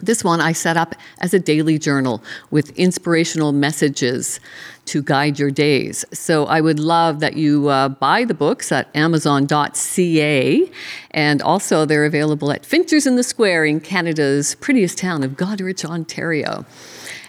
This 0.00 0.24
one 0.24 0.40
I 0.40 0.52
set 0.52 0.76
up 0.76 0.96
as 1.20 1.32
a 1.32 1.38
daily 1.38 1.78
journal 1.78 2.24
with 2.50 2.76
inspirational 2.76 3.52
messages 3.52 4.40
to 4.86 5.00
guide 5.00 5.38
your 5.38 5.52
days. 5.52 6.04
So 6.12 6.46
I 6.46 6.60
would 6.60 6.80
love 6.80 7.20
that 7.20 7.36
you 7.36 7.68
uh, 7.68 7.88
buy 7.88 8.24
the 8.24 8.34
books 8.34 8.72
at 8.72 8.88
amazon.ca. 8.96 10.70
And 11.12 11.42
also, 11.42 11.84
they're 11.84 12.04
available 12.04 12.50
at 12.50 12.62
Finchers 12.64 13.06
in 13.06 13.14
the 13.14 13.22
Square 13.22 13.66
in 13.66 13.78
Canada's 13.78 14.56
prettiest 14.56 14.98
town 14.98 15.22
of 15.22 15.32
Goderich, 15.32 15.84
Ontario. 15.84 16.66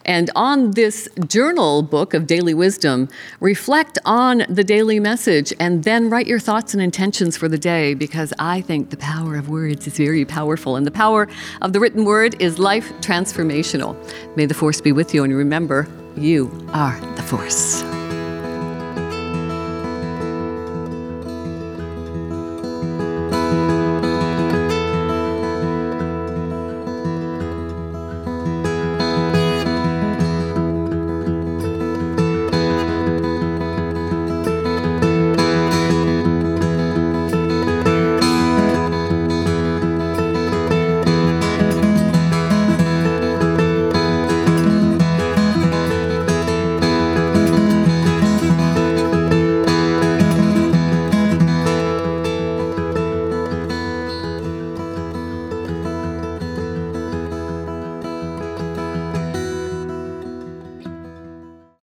And 0.05 0.29
on 0.35 0.71
this 0.71 1.07
journal 1.27 1.81
book 1.81 2.13
of 2.13 2.27
daily 2.27 2.53
wisdom, 2.53 3.09
reflect 3.39 3.99
on 4.05 4.43
the 4.49 4.63
daily 4.63 4.99
message 4.99 5.53
and 5.59 5.83
then 5.83 6.09
write 6.09 6.27
your 6.27 6.39
thoughts 6.39 6.73
and 6.73 6.81
intentions 6.81 7.37
for 7.37 7.47
the 7.47 7.57
day 7.57 7.93
because 7.93 8.33
I 8.39 8.61
think 8.61 8.89
the 8.89 8.97
power 8.97 9.35
of 9.35 9.49
words 9.49 9.87
is 9.87 9.97
very 9.97 10.25
powerful. 10.25 10.75
And 10.75 10.85
the 10.85 10.91
power 10.91 11.27
of 11.61 11.73
the 11.73 11.79
written 11.79 12.05
word 12.05 12.41
is 12.41 12.59
life 12.59 12.91
transformational. 13.01 13.95
May 14.35 14.45
the 14.45 14.53
force 14.53 14.81
be 14.81 14.91
with 14.91 15.13
you 15.13 15.23
and 15.23 15.33
remember, 15.33 15.87
you 16.15 16.51
are 16.73 16.99
the 17.15 17.23
force. 17.23 17.83